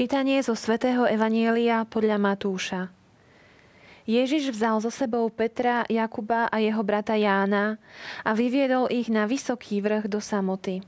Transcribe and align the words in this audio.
Čítanie 0.00 0.40
zo 0.40 0.56
svätého 0.56 1.04
Evanielia 1.04 1.84
podľa 1.84 2.16
Matúša. 2.16 2.88
Ježiš 4.08 4.48
vzal 4.48 4.80
so 4.80 4.88
sebou 4.88 5.28
Petra, 5.28 5.84
Jakuba 5.92 6.48
a 6.48 6.56
jeho 6.56 6.80
brata 6.80 7.20
Jána 7.20 7.76
a 8.24 8.32
vyviedol 8.32 8.88
ich 8.88 9.12
na 9.12 9.28
vysoký 9.28 9.84
vrch 9.84 10.08
do 10.08 10.16
samoty. 10.16 10.80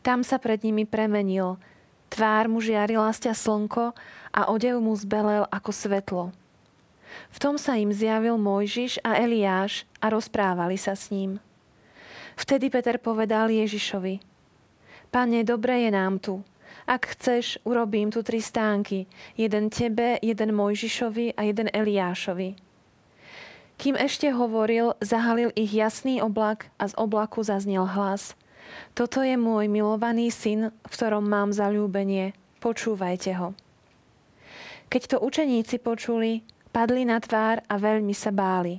Tam 0.00 0.24
sa 0.24 0.40
pred 0.40 0.64
nimi 0.64 0.88
premenil. 0.88 1.60
Tvár 2.08 2.48
mu 2.48 2.64
žiarila 2.64 3.12
sťa 3.12 3.36
slnko 3.36 3.92
a 4.32 4.40
odev 4.48 4.80
mu 4.80 4.96
zbelel 4.96 5.44
ako 5.52 5.68
svetlo. 5.68 6.24
V 7.28 7.36
tom 7.36 7.60
sa 7.60 7.76
im 7.76 7.92
zjavil 7.92 8.40
Mojžiš 8.40 9.04
a 9.04 9.20
Eliáš 9.20 9.84
a 10.00 10.08
rozprávali 10.08 10.80
sa 10.80 10.96
s 10.96 11.12
ním. 11.12 11.44
Vtedy 12.40 12.72
Peter 12.72 12.96
povedal 12.96 13.52
Ježišovi, 13.52 14.16
Pane, 15.12 15.44
dobre 15.44 15.84
je 15.84 15.92
nám 15.92 16.24
tu– 16.24 16.40
ak 16.84 17.16
chceš, 17.16 17.58
urobím 17.64 18.12
tu 18.12 18.20
tri 18.20 18.44
stánky. 18.44 19.08
Jeden 19.40 19.72
tebe, 19.72 20.20
jeden 20.20 20.52
Mojžišovi 20.52 21.32
a 21.36 21.48
jeden 21.48 21.72
Eliášovi. 21.72 22.60
Kým 23.74 23.96
ešte 23.98 24.30
hovoril, 24.30 24.94
zahalil 25.02 25.50
ich 25.58 25.74
jasný 25.74 26.22
oblak 26.22 26.70
a 26.78 26.86
z 26.86 26.94
oblaku 26.94 27.42
zaznel 27.42 27.88
hlas. 27.88 28.38
Toto 28.94 29.24
je 29.24 29.34
môj 29.34 29.66
milovaný 29.66 30.30
syn, 30.30 30.70
v 30.70 30.92
ktorom 30.92 31.26
mám 31.26 31.50
zalúbenie. 31.50 32.36
Počúvajte 32.62 33.32
ho. 33.40 33.52
Keď 34.88 35.02
to 35.10 35.16
učeníci 35.20 35.82
počuli, 35.82 36.46
padli 36.70 37.02
na 37.02 37.18
tvár 37.18 37.60
a 37.66 37.74
veľmi 37.76 38.14
sa 38.14 38.30
báli. 38.30 38.78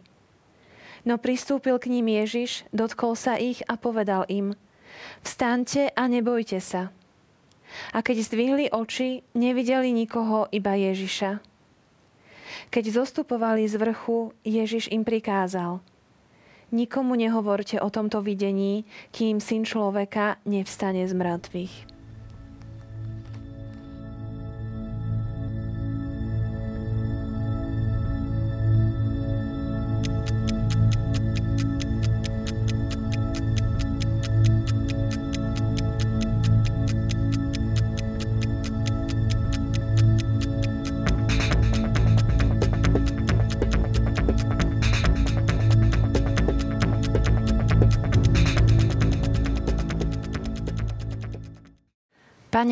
No 1.06 1.22
pristúpil 1.22 1.78
k 1.78 1.92
ním 1.92 2.09
Ježiš, 2.09 2.66
dotkol 2.73 3.14
sa 3.14 3.38
ich 3.38 3.61
a 3.70 3.78
povedal 3.78 4.26
im, 4.31 4.58
Vstaňte 5.22 5.94
a 5.94 6.08
nebojte 6.08 6.58
sa. 6.64 6.89
A 7.94 8.02
keď 8.03 8.25
zdvihli 8.25 8.66
oči, 8.71 9.23
nevideli 9.33 9.91
nikoho, 9.91 10.47
iba 10.52 10.75
Ježiša. 10.75 11.39
Keď 12.69 12.83
zostupovali 12.91 13.67
z 13.67 13.75
vrchu, 13.80 14.31
Ježiš 14.44 14.91
im 14.91 15.03
prikázal. 15.08 15.81
Nikomu 16.75 17.16
nehovorte 17.16 17.80
o 17.80 17.93
tomto 17.93 18.19
videní, 18.25 18.83
kým 19.13 19.39
syn 19.39 19.63
človeka 19.63 20.41
nevstane 20.43 21.05
z 21.05 21.13
mŕtvych. 21.13 21.95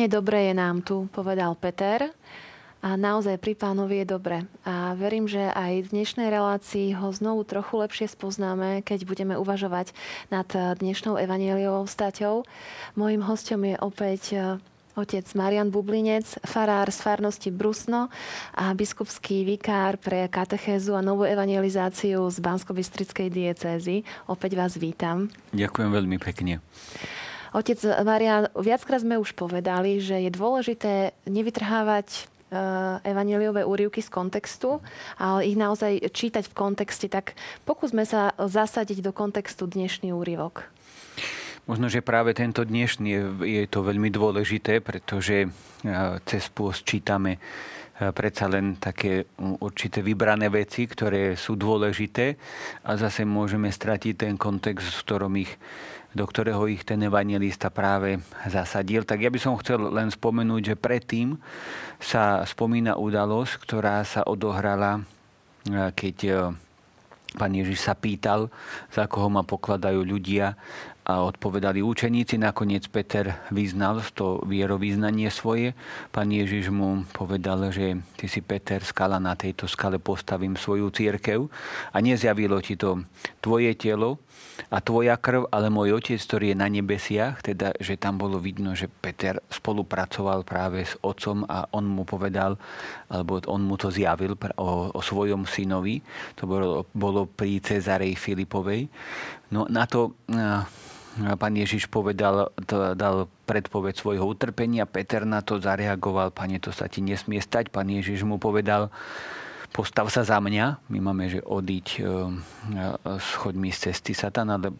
Pane, 0.04 0.20
dobre 0.20 0.52
je 0.52 0.54
nám 0.60 0.84
tu, 0.84 1.08
povedal 1.16 1.56
Peter. 1.56 2.12
A 2.84 2.92
naozaj 2.92 3.40
pri 3.40 3.56
pánovi 3.56 4.04
je 4.04 4.12
dobre. 4.12 4.44
A 4.60 4.92
verím, 4.92 5.24
že 5.24 5.40
aj 5.40 5.88
v 5.88 5.92
dnešnej 5.96 6.28
relácii 6.28 6.92
ho 6.92 7.08
znovu 7.08 7.48
trochu 7.48 7.80
lepšie 7.80 8.12
spoznáme, 8.12 8.84
keď 8.84 9.08
budeme 9.08 9.32
uvažovať 9.40 9.96
nad 10.28 10.44
dnešnou 10.52 11.16
evanieliovou 11.16 11.88
staťou. 11.88 12.44
Mojím 13.00 13.24
hostom 13.24 13.64
je 13.64 13.80
opäť 13.80 14.22
e, 14.36 14.60
otec 14.92 15.24
Marian 15.40 15.72
Bublinec, 15.72 16.36
farár 16.44 16.92
z 16.92 17.00
farnosti 17.00 17.48
Brusno 17.48 18.12
a 18.52 18.76
biskupský 18.76 19.48
vikár 19.48 19.96
pre 19.96 20.28
katechézu 20.28 20.92
a 20.92 21.00
novú 21.00 21.24
evangelizáciu 21.24 22.28
z 22.28 22.44
bansko 22.44 22.76
diecézy. 22.76 24.04
Opäť 24.28 24.52
vás 24.52 24.76
vítam. 24.76 25.32
Ďakujem 25.56 25.88
veľmi 25.96 26.20
pekne. 26.20 26.60
Otec 27.54 27.78
Marian, 28.02 28.50
viackrát 28.58 28.98
sme 28.98 29.14
už 29.14 29.30
povedali, 29.38 30.02
že 30.02 30.18
je 30.18 30.30
dôležité 30.34 31.14
nevytrhávať 31.30 32.08
e, 32.10 32.20
evaneliové 33.06 33.62
úrivky 33.62 34.02
z 34.02 34.10
kontextu, 34.10 34.82
ale 35.22 35.46
ich 35.46 35.54
naozaj 35.54 36.02
čítať 36.10 36.50
v 36.50 36.56
kontexte. 36.58 37.06
Tak 37.06 37.38
pokúsme 37.62 38.02
sa 38.02 38.34
zasadiť 38.34 39.06
do 39.06 39.14
kontextu 39.14 39.70
dnešný 39.70 40.10
úryvok. 40.10 40.66
Možno, 41.70 41.86
že 41.86 42.02
práve 42.02 42.34
tento 42.34 42.66
dnešný 42.66 43.08
je, 43.08 43.22
je 43.46 43.64
to 43.70 43.86
veľmi 43.86 44.10
dôležité, 44.10 44.82
pretože 44.82 45.46
e, 45.46 45.48
cez 46.26 46.50
pôst 46.50 46.82
čítame 46.82 47.38
predsa 47.94 48.50
len 48.50 48.74
také 48.74 49.30
určité 49.38 50.02
vybrané 50.02 50.50
veci, 50.50 50.90
ktoré 50.90 51.38
sú 51.38 51.54
dôležité 51.54 52.34
a 52.82 52.98
zase 52.98 53.22
môžeme 53.22 53.70
stratiť 53.70 54.14
ten 54.26 54.34
kontext, 54.34 54.90
v 54.90 55.04
ktorom 55.06 55.32
ich 55.38 55.54
do 56.14 56.30
ktorého 56.30 56.70
ich 56.70 56.86
ten 56.86 57.02
evangelista 57.02 57.74
práve 57.74 58.22
zasadil. 58.46 59.02
Tak 59.02 59.18
ja 59.18 59.34
by 59.34 59.38
som 59.42 59.58
chcel 59.58 59.82
len 59.90 60.14
spomenúť, 60.14 60.62
že 60.62 60.76
predtým 60.78 61.34
sa 61.98 62.46
spomína 62.46 62.94
udalosť, 62.94 63.58
ktorá 63.66 64.06
sa 64.06 64.22
odohrala, 64.22 65.02
e, 65.66 65.90
keď 65.90 66.16
e, 66.22 66.32
pán 67.34 67.50
Ježiš 67.50 67.82
sa 67.82 67.98
pýtal, 67.98 68.46
za 68.94 69.10
koho 69.10 69.26
ma 69.26 69.42
pokladajú 69.42 70.06
ľudia 70.06 70.54
a 71.04 71.20
odpovedali 71.20 71.84
učeníci. 71.84 72.40
Nakoniec 72.40 72.88
Peter 72.88 73.44
vyznal 73.52 74.00
to 74.16 74.40
vierovýznanie 74.48 75.28
svoje. 75.28 75.76
Pán 76.08 76.32
Ježiš 76.32 76.72
mu 76.72 77.04
povedal, 77.12 77.68
že 77.68 78.00
ty 78.16 78.24
si 78.24 78.40
Peter, 78.40 78.80
skala 78.80 79.20
na 79.20 79.36
tejto 79.36 79.68
skale 79.68 80.00
postavím 80.00 80.56
svoju 80.56 80.88
církev 80.88 81.44
a 81.92 81.96
nezjavilo 82.00 82.60
ti 82.64 82.80
to 82.80 83.04
tvoje 83.44 83.76
telo, 83.76 84.16
a 84.70 84.78
tvoja 84.78 85.18
krv, 85.18 85.50
ale 85.50 85.70
môj 85.70 85.98
otec, 85.98 86.18
ktorý 86.18 86.54
je 86.54 86.56
na 86.58 86.68
nebesiach, 86.70 87.42
teda, 87.42 87.74
že 87.78 87.98
tam 87.98 88.18
bolo 88.18 88.38
vidno, 88.38 88.74
že 88.74 88.86
Peter 88.86 89.38
spolupracoval 89.50 90.46
práve 90.46 90.86
s 90.86 90.94
otcom 91.02 91.42
a 91.46 91.66
on 91.74 91.86
mu 91.86 92.06
povedal, 92.06 92.58
alebo 93.10 93.42
on 93.50 93.62
mu 93.66 93.74
to 93.74 93.90
zjavil 93.90 94.38
o, 94.58 94.94
o 94.94 95.00
svojom 95.02 95.46
synovi. 95.46 96.02
To 96.38 96.46
bolo, 96.46 96.86
bolo 96.94 97.26
pri 97.26 97.58
Cezarej 97.62 98.14
Filipovej. 98.14 98.86
No 99.50 99.66
na 99.70 99.86
to 99.86 100.14
pán 101.14 101.54
Ježiš 101.54 101.86
povedal, 101.86 102.50
dal 102.98 103.30
predpoveď 103.46 103.94
svojho 103.94 104.26
utrpenia. 104.26 104.88
Peter 104.88 105.22
na 105.22 105.40
to 105.40 105.62
zareagoval, 105.62 106.34
pane, 106.34 106.58
to 106.58 106.74
sa 106.74 106.90
ti 106.90 106.98
nesmie 106.98 107.38
stať. 107.38 107.70
Pán 107.70 107.86
Ježiš 107.86 108.26
mu 108.26 108.42
povedal, 108.42 108.90
postav 109.74 110.06
sa 110.06 110.22
za 110.22 110.38
mňa. 110.38 110.86
My 110.86 111.02
máme, 111.02 111.26
že 111.26 111.42
odiť 111.42 111.86
e, 111.98 112.00
e, 112.00 112.06
schoď 113.18 113.54
mi 113.58 113.74
z 113.74 113.90
cesty 113.90 114.14
Satan, 114.14 114.46
ale 114.54 114.70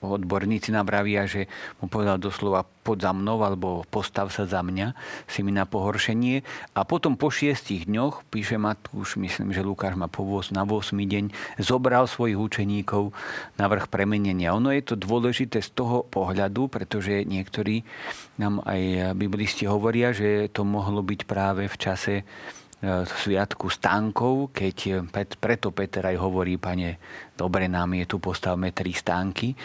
odborníci 0.00 0.72
nám 0.72 0.88
pravia, 0.88 1.28
že 1.28 1.44
mu 1.84 1.92
povedal 1.92 2.16
doslova 2.16 2.64
pod 2.64 3.04
za 3.04 3.12
mnou, 3.12 3.44
alebo 3.44 3.84
postav 3.92 4.32
sa 4.32 4.48
za 4.48 4.64
mňa, 4.64 4.96
si 5.28 5.44
mi 5.44 5.52
na 5.52 5.68
pohoršenie. 5.68 6.40
A 6.72 6.88
potom 6.88 7.20
po 7.20 7.28
šiestich 7.28 7.84
dňoch, 7.84 8.24
píše 8.32 8.56
Matúš, 8.56 9.20
myslím, 9.20 9.52
že 9.52 9.60
Lukáš 9.60 10.00
má 10.00 10.08
po 10.08 10.24
8, 10.24 10.56
na 10.56 10.64
8 10.64 10.96
deň, 10.96 11.24
zobral 11.60 12.08
svojich 12.08 12.40
učeníkov 12.40 13.12
na 13.60 13.68
vrch 13.68 13.92
premenenia. 13.92 14.56
Ono 14.56 14.72
je 14.72 14.80
to 14.80 14.96
dôležité 14.96 15.60
z 15.60 15.68
toho 15.76 16.08
pohľadu, 16.08 16.72
pretože 16.72 17.28
niektorí 17.28 17.84
nám 18.40 18.64
aj 18.64 19.12
biblisti 19.12 19.68
hovoria, 19.68 20.16
že 20.16 20.48
to 20.48 20.64
mohlo 20.64 21.04
byť 21.04 21.28
práve 21.28 21.68
v 21.68 21.76
čase 21.76 22.24
E, 22.24 22.59
sviatku 23.04 23.68
stánkov, 23.68 24.56
keď 24.56 24.76
e, 24.88 24.90
preto 25.36 25.68
Peter 25.68 26.00
aj 26.00 26.16
hovorí, 26.16 26.56
pane, 26.56 26.96
dobre 27.36 27.68
nám 27.68 27.92
je 28.00 28.08
tu, 28.08 28.16
postavme 28.16 28.72
tri 28.72 28.96
stánky, 28.96 29.52
e, 29.52 29.56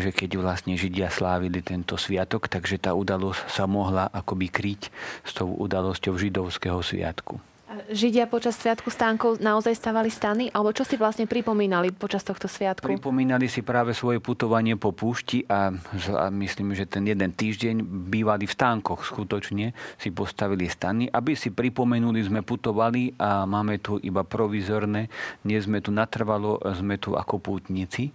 že 0.00 0.10
keď 0.16 0.40
vlastne 0.40 0.72
Židia 0.72 1.12
slávili 1.12 1.60
tento 1.60 2.00
sviatok, 2.00 2.48
takže 2.48 2.80
tá 2.80 2.96
udalosť 2.96 3.52
sa 3.52 3.68
mohla 3.68 4.08
akoby 4.08 4.48
kryť 4.48 4.82
s 5.28 5.36
tou 5.36 5.52
udalosťou 5.60 6.16
židovského 6.16 6.80
sviatku. 6.80 7.47
Židia 7.86 8.26
počas 8.26 8.58
Sviatku 8.58 8.90
stánkov 8.90 9.38
naozaj 9.38 9.74
stavali 9.78 10.10
stany? 10.10 10.50
Alebo 10.50 10.74
čo 10.74 10.82
si 10.82 10.98
vlastne 10.98 11.30
pripomínali 11.30 11.94
počas 11.94 12.26
tohto 12.26 12.50
sviatku? 12.50 12.84
Pripomínali 12.84 13.46
si 13.46 13.62
práve 13.62 13.94
svoje 13.94 14.18
putovanie 14.18 14.74
po 14.74 14.90
púšti 14.90 15.46
a, 15.46 15.70
a 16.18 16.26
myslím, 16.34 16.74
že 16.74 16.84
ten 16.84 17.06
jeden 17.06 17.30
týždeň 17.32 17.80
bývali 18.10 18.44
v 18.44 18.52
stánkoch 18.52 19.06
skutočne, 19.06 19.72
si 19.96 20.08
postavili 20.10 20.66
stany, 20.66 21.08
aby 21.08 21.38
si 21.38 21.54
pripomenuli, 21.54 22.20
sme 22.24 22.40
putovali 22.42 23.14
a 23.18 23.46
máme 23.46 23.78
tu 23.78 23.96
iba 24.02 24.26
provizorné, 24.26 25.06
nie 25.46 25.58
sme 25.62 25.78
tu 25.78 25.94
natrvalo, 25.94 26.58
sme 26.74 26.98
tu 26.98 27.14
ako 27.14 27.38
pútnici. 27.38 28.10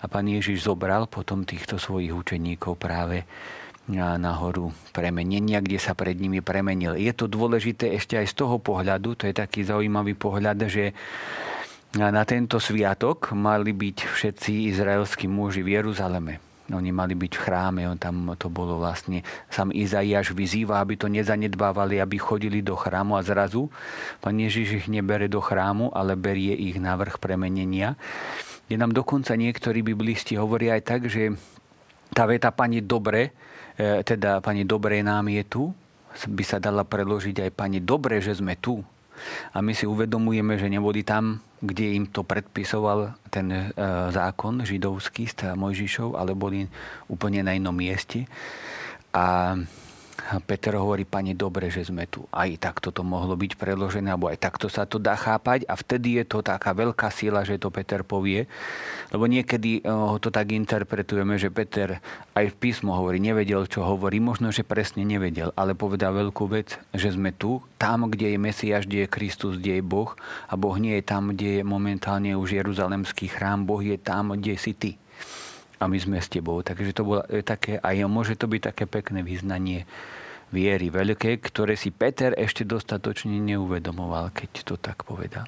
A 0.00 0.10
pán 0.10 0.28
Ježiš 0.28 0.68
zobral 0.68 1.08
potom 1.08 1.42
týchto 1.42 1.80
svojich 1.80 2.12
učeníkov 2.12 2.76
práve 2.78 3.24
nahoru 3.94 4.74
premenenia, 4.90 5.62
kde 5.62 5.78
sa 5.78 5.94
pred 5.94 6.18
nimi 6.18 6.42
premenil. 6.42 6.98
Je 6.98 7.14
to 7.14 7.30
dôležité 7.30 7.94
ešte 7.94 8.18
aj 8.18 8.26
z 8.26 8.34
toho 8.34 8.58
pohľadu, 8.58 9.14
to 9.14 9.30
je 9.30 9.34
taký 9.34 9.62
zaujímavý 9.62 10.18
pohľad, 10.18 10.66
že 10.66 10.90
na 11.96 12.26
tento 12.26 12.58
sviatok 12.58 13.32
mali 13.32 13.70
byť 13.72 13.98
všetci 14.04 14.68
izraelskí 14.74 15.30
muži 15.30 15.62
v 15.62 15.80
Jeruzaleme. 15.80 16.42
oni 16.66 16.90
mali 16.90 17.14
byť 17.14 17.32
v 17.38 17.42
chráme, 17.46 17.82
on 17.86 17.94
tam 17.94 18.34
to 18.34 18.50
bolo 18.50 18.82
vlastne, 18.82 19.22
sám 19.46 19.70
Izaiáš 19.70 20.34
vyzýva, 20.34 20.82
aby 20.82 20.98
to 20.98 21.06
nezanedbávali, 21.06 22.02
aby 22.02 22.18
chodili 22.18 22.58
do 22.60 22.74
chrámu 22.74 23.14
a 23.14 23.22
zrazu 23.22 23.70
pán 24.18 24.34
Ježiš 24.34 24.82
ich 24.82 24.86
nebere 24.90 25.30
do 25.30 25.38
chrámu, 25.38 25.94
ale 25.94 26.18
berie 26.18 26.58
ich 26.58 26.82
na 26.82 26.98
vrch 26.98 27.22
premenenia. 27.22 27.94
Je 28.66 28.74
nám 28.74 28.90
dokonca 28.90 29.38
niektorí 29.38 29.86
biblisti 29.86 30.34
hovoria 30.34 30.74
aj 30.74 30.82
tak, 30.82 31.06
že 31.06 31.38
tá 32.16 32.24
veta 32.24 32.48
pani 32.48 32.80
dobre, 32.80 33.36
e, 33.76 34.00
teda 34.00 34.40
pani 34.40 34.64
dobre 34.64 35.04
nám 35.04 35.28
je 35.28 35.44
tu, 35.44 35.62
by 36.24 36.44
sa 36.48 36.56
dala 36.56 36.80
preložiť 36.80 37.44
aj 37.44 37.50
pani 37.52 37.84
dobre, 37.84 38.24
že 38.24 38.32
sme 38.32 38.56
tu. 38.56 38.80
A 39.52 39.60
my 39.60 39.76
si 39.76 39.84
uvedomujeme, 39.84 40.56
že 40.56 40.72
neboli 40.72 41.04
tam, 41.04 41.44
kde 41.60 41.92
im 41.92 42.08
to 42.08 42.24
predpisoval 42.24 43.12
ten 43.28 43.52
e, 43.52 43.68
zákon 44.12 44.64
židovský, 44.64 45.28
Mojžišov, 45.56 46.16
ale 46.16 46.32
boli 46.32 46.64
úplne 47.12 47.44
na 47.44 47.52
inom 47.52 47.76
mieste. 47.76 48.24
A 49.12 49.56
Peter 50.42 50.74
hovorí, 50.74 51.06
pani, 51.06 51.38
dobre, 51.38 51.70
že 51.70 51.86
sme 51.86 52.10
tu. 52.10 52.26
Aj 52.34 52.50
takto 52.58 52.90
to 52.90 53.06
mohlo 53.06 53.38
byť 53.38 53.54
preložené, 53.54 54.10
alebo 54.10 54.26
aj 54.26 54.42
takto 54.42 54.66
sa 54.66 54.82
to 54.82 54.98
dá 54.98 55.14
chápať 55.14 55.62
a 55.70 55.78
vtedy 55.78 56.18
je 56.18 56.24
to 56.26 56.42
taká 56.42 56.74
veľká 56.74 57.14
sila, 57.14 57.46
že 57.46 57.62
to 57.62 57.70
Peter 57.70 58.02
povie. 58.02 58.50
Lebo 59.14 59.30
niekedy 59.30 59.80
eh, 59.80 59.86
ho 59.86 60.18
to 60.18 60.34
tak 60.34 60.50
interpretujeme, 60.50 61.38
že 61.38 61.54
Peter 61.54 62.02
aj 62.34 62.46
v 62.50 62.58
písmu 62.58 62.90
hovorí, 62.90 63.22
nevedel, 63.22 63.70
čo 63.70 63.86
hovorí. 63.86 64.18
Možno, 64.18 64.50
že 64.50 64.66
presne 64.66 65.06
nevedel, 65.06 65.54
ale 65.54 65.78
povedal 65.78 66.10
veľkú 66.10 66.50
vec, 66.50 66.74
že 66.90 67.14
sme 67.14 67.30
tu, 67.30 67.62
tam, 67.78 68.10
kde 68.10 68.34
je 68.34 68.38
Mesiáš, 68.42 68.90
kde 68.90 69.06
je 69.06 69.12
Kristus, 69.14 69.62
kde 69.62 69.78
je 69.78 69.84
Boh 69.86 70.10
a 70.50 70.58
Boh 70.58 70.74
nie 70.74 70.98
je 70.98 71.04
tam, 71.06 71.30
kde 71.30 71.60
je 71.60 71.62
momentálne 71.62 72.34
už 72.34 72.58
Jeruzalemský 72.58 73.30
chrám, 73.30 73.62
Boh 73.62 73.78
je 73.78 73.94
tam, 73.94 74.34
kde 74.34 74.58
si 74.58 74.74
ty 74.74 74.98
a 75.76 75.84
my 75.88 75.98
sme 76.00 76.16
s 76.20 76.32
tebou. 76.32 76.64
Takže 76.64 76.96
to 76.96 77.02
bolo 77.04 77.22
e, 77.28 77.44
také, 77.44 77.76
aj 77.80 78.04
môže 78.08 78.34
to 78.36 78.48
byť 78.48 78.72
také 78.72 78.84
pekné 78.88 79.20
vyznanie 79.20 79.84
viery 80.54 80.88
veľké, 80.88 81.42
ktoré 81.42 81.74
si 81.74 81.90
Peter 81.90 82.32
ešte 82.38 82.62
dostatočne 82.62 83.34
neuvedomoval, 83.42 84.30
keď 84.30 84.50
to 84.62 84.74
tak 84.78 85.02
povedal. 85.02 85.44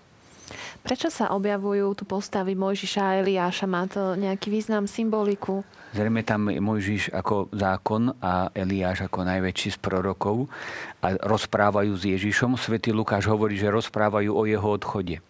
Prečo 0.80 1.12
sa 1.12 1.36
objavujú 1.36 1.92
tu 1.92 2.04
postavy 2.08 2.56
Mojžiša 2.56 3.02
a 3.04 3.16
Eliáša? 3.20 3.68
Má 3.68 3.84
to 3.84 4.16
nejaký 4.16 4.48
význam, 4.48 4.88
symboliku? 4.88 5.60
Zrejme 5.92 6.24
tam 6.24 6.48
je 6.48 6.60
Mojžiš 6.60 7.12
ako 7.12 7.52
zákon 7.52 8.12
a 8.20 8.48
Eliáš 8.52 9.04
ako 9.04 9.24
najväčší 9.24 9.76
z 9.76 9.78
prorokov 9.80 10.48
a 11.04 11.16
rozprávajú 11.16 11.92
s 11.96 12.04
Ježišom. 12.08 12.56
Svetý 12.56 12.92
Lukáš 12.92 13.28
hovorí, 13.28 13.60
že 13.60 13.72
rozprávajú 13.72 14.32
o 14.32 14.42
jeho 14.48 14.68
odchode, 14.68 15.20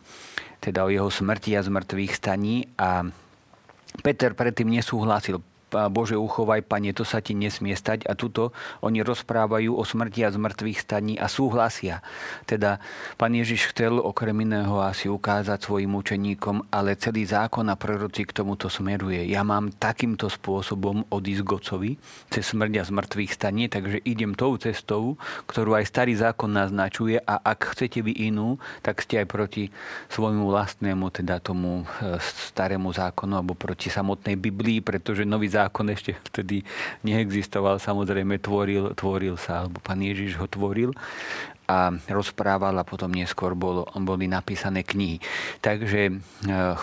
teda 0.62 0.86
o 0.86 0.90
jeho 0.90 1.10
smrti 1.10 1.58
a 1.58 1.66
zmrtvých 1.66 2.12
staní 2.14 2.66
a 2.78 3.06
Peter 4.02 4.34
predtým 4.36 4.68
nesúhlasil. 4.70 5.40
Bože, 5.70 6.16
uchovaj, 6.16 6.64
Pane, 6.64 6.96
to 6.96 7.04
sa 7.04 7.20
ti 7.20 7.36
nesmie 7.36 7.76
stať. 7.76 8.08
A 8.08 8.16
tuto 8.16 8.56
oni 8.80 9.04
rozprávajú 9.04 9.76
o 9.76 9.84
smrti 9.84 10.24
a 10.24 10.32
zmrtvých 10.32 10.78
staní 10.80 11.14
a 11.20 11.28
súhlasia. 11.28 12.00
Teda 12.48 12.80
Pán 13.20 13.36
Ježiš 13.36 13.72
chcel 13.74 14.00
okrem 14.00 14.34
iného 14.44 14.80
asi 14.80 15.10
ukázať 15.10 15.68
svojim 15.68 15.92
učeníkom, 15.92 16.72
ale 16.72 16.96
celý 16.96 17.28
zákon 17.28 17.68
a 17.68 17.76
proroci 17.76 18.24
k 18.24 18.32
tomuto 18.32 18.72
smeruje. 18.72 19.28
Ja 19.28 19.44
mám 19.44 19.74
takýmto 19.74 20.30
spôsobom 20.32 21.04
odísť 21.12 21.42
Gocovi 21.44 22.00
cez 22.32 22.48
smrť 22.48 22.80
a 22.80 22.88
zmrtvých 22.88 23.32
staní, 23.34 23.68
takže 23.68 24.00
idem 24.06 24.32
tou 24.32 24.54
cestou, 24.56 25.20
ktorú 25.50 25.76
aj 25.76 25.84
starý 25.90 26.14
zákon 26.16 26.48
naznačuje 26.48 27.20
a 27.20 27.40
ak 27.42 27.76
chcete 27.76 28.00
vy 28.00 28.32
inú, 28.32 28.56
tak 28.80 29.02
ste 29.02 29.20
aj 29.22 29.26
proti 29.28 29.64
svojmu 30.08 30.48
vlastnému, 30.48 31.10
teda 31.12 31.42
tomu 31.42 31.84
e, 32.00 32.16
starému 32.22 32.94
zákonu 32.94 33.34
alebo 33.36 33.58
proti 33.58 33.90
samotnej 33.90 34.38
Biblii, 34.38 34.80
pretože 34.80 35.26
nový 35.26 35.50
zákon 35.50 35.57
ešte 35.66 36.14
vtedy 36.30 36.62
neexistoval, 37.02 37.82
samozrejme 37.82 38.38
tvoril, 38.38 38.94
tvoril 38.94 39.34
sa, 39.34 39.66
alebo 39.66 39.82
pán 39.82 39.98
Ježiš 39.98 40.38
ho 40.38 40.46
tvoril 40.46 40.94
a 41.68 41.92
rozprával 42.08 42.72
a 42.80 42.88
potom 42.88 43.12
neskôr 43.12 43.52
bolo, 43.52 43.84
boli 43.92 44.24
napísané 44.24 44.80
knihy. 44.80 45.20
Takže 45.60 46.00
e, 46.08 46.12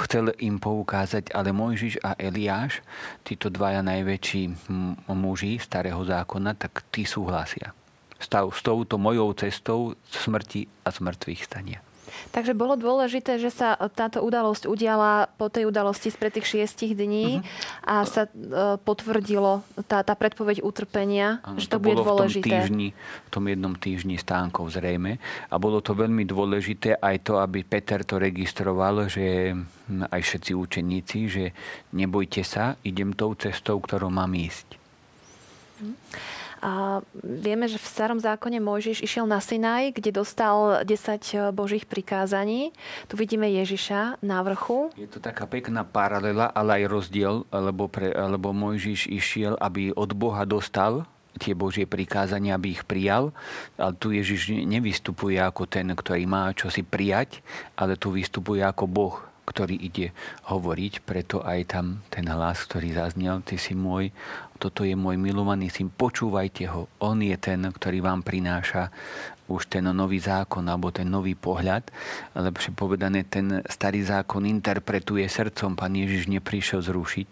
chcel 0.05 0.29
im 0.45 0.61
poukázať, 0.61 1.33
ale 1.33 1.49
Mojžiš 1.49 2.05
a 2.05 2.13
Eliáš, 2.21 2.85
títo 3.25 3.49
dvaja 3.49 3.81
najväčší 3.81 4.69
muži 5.09 5.57
starého 5.57 6.05
zákona, 6.05 6.53
tak 6.53 6.85
tí 6.93 7.01
súhlasia. 7.01 7.73
S 8.21 8.61
touto 8.61 9.01
mojou 9.01 9.33
cestou 9.33 9.97
smrti 10.05 10.69
a 10.85 10.93
smrtvých 10.93 11.41
stania. 11.41 11.81
Takže 12.31 12.51
bolo 12.51 12.75
dôležité, 12.75 13.39
že 13.39 13.49
sa 13.51 13.79
táto 13.95 14.19
udalosť 14.21 14.67
udiala 14.67 15.31
po 15.39 15.47
tej 15.47 15.67
udalosti 15.71 16.11
spred 16.11 16.35
tých 16.35 16.47
šiestich 16.51 16.91
dní 16.93 17.39
uh-huh. 17.39 17.87
a 17.87 17.95
sa 18.03 18.27
uh, 18.27 18.75
potvrdilo 18.81 19.63
tá, 19.87 20.03
tá 20.03 20.13
predpoveď 20.13 20.59
utrpenia, 20.61 21.39
ano, 21.43 21.59
že 21.59 21.71
to, 21.71 21.79
to 21.79 21.83
bude 21.83 21.95
dôležité. 22.01 22.43
V 22.43 22.51
tom, 22.51 22.59
týždni, 22.59 22.87
v 22.95 23.29
tom 23.31 23.43
jednom 23.47 23.73
týždni 23.75 24.15
stánkov 24.19 24.75
zrejme. 24.75 25.17
A 25.47 25.55
bolo 25.55 25.79
to 25.79 25.95
veľmi 25.95 26.27
dôležité 26.27 26.99
aj 26.99 27.15
to, 27.23 27.39
aby 27.39 27.63
Peter 27.63 28.03
to 28.03 28.19
registroval, 28.19 29.07
že 29.07 29.55
aj 29.87 30.21
všetci 30.21 30.51
učeníci, 30.51 31.19
že 31.31 31.45
nebojte 31.95 32.43
sa, 32.43 32.75
idem 32.83 33.15
tou 33.15 33.31
cestou, 33.39 33.79
ktorou 33.79 34.11
mám 34.11 34.35
ísť. 34.35 34.67
Uh-huh. 35.79 35.95
A 36.65 37.05
vieme, 37.21 37.69
že 37.69 37.77
v 37.77 37.85
starom 37.85 38.17
zákone 38.17 38.57
Mojžiš 38.57 39.05
išiel 39.05 39.29
na 39.29 39.37
Sinaj, 39.37 39.93
kde 39.93 40.09
dostal 40.09 40.81
10 40.81 40.89
e, 40.89 41.53
božích 41.53 41.85
prikázaní. 41.85 42.73
Tu 43.05 43.13
vidíme 43.13 43.45
Ježiša 43.45 44.17
na 44.25 44.41
vrchu. 44.41 44.89
Je 44.97 45.05
to 45.05 45.21
taká 45.21 45.45
pekná 45.45 45.85
paralela, 45.85 46.49
ale 46.49 46.81
aj 46.81 46.83
rozdiel, 46.89 47.45
lebo, 47.53 47.85
pre, 47.85 48.09
lebo 48.09 48.49
Mojžiš 48.49 49.05
išiel, 49.13 49.53
aby 49.61 49.93
od 49.93 50.17
Boha 50.17 50.41
dostal 50.41 51.05
tie 51.37 51.53
Božie 51.53 51.85
prikázania, 51.85 52.57
aby 52.57 52.73
ich 52.73 52.81
prijal. 52.81 53.29
Ale 53.77 53.93
tu 54.01 54.09
Ježiš 54.09 54.49
nevystupuje 54.65 55.37
ako 55.37 55.69
ten, 55.69 55.85
ktorý 55.93 56.25
má 56.25 56.49
čo 56.57 56.73
si 56.73 56.81
prijať, 56.81 57.45
ale 57.77 57.93
tu 57.93 58.09
vystupuje 58.09 58.65
ako 58.65 58.89
Boh, 58.89 59.21
ktorý 59.45 59.77
ide 59.77 60.11
hovoriť, 60.49 61.05
preto 61.05 61.45
aj 61.45 61.59
tam 61.69 61.85
ten 62.09 62.25
hlas, 62.25 62.65
ktorý 62.65 62.97
zaznel, 62.97 63.45
ty 63.45 63.61
si 63.61 63.77
môj, 63.77 64.09
toto 64.57 64.81
je 64.81 64.97
môj 64.97 65.21
milovaný 65.21 65.69
syn, 65.69 65.93
počúvajte 65.93 66.65
ho, 66.73 66.89
on 66.99 67.21
je 67.21 67.37
ten, 67.37 67.61
ktorý 67.61 68.01
vám 68.01 68.25
prináša 68.25 68.89
už 69.45 69.69
ten 69.69 69.85
nový 69.85 70.17
zákon 70.17 70.65
alebo 70.65 70.89
ten 70.89 71.05
nový 71.05 71.37
pohľad, 71.37 71.85
lepšie 72.33 72.73
povedané, 72.73 73.21
ten 73.29 73.61
starý 73.69 74.01
zákon 74.01 74.41
interpretuje 74.41 75.21
srdcom. 75.29 75.77
Pán 75.77 75.93
Ježiš 75.93 76.25
neprišiel 76.25 76.81
zrušiť 76.81 77.27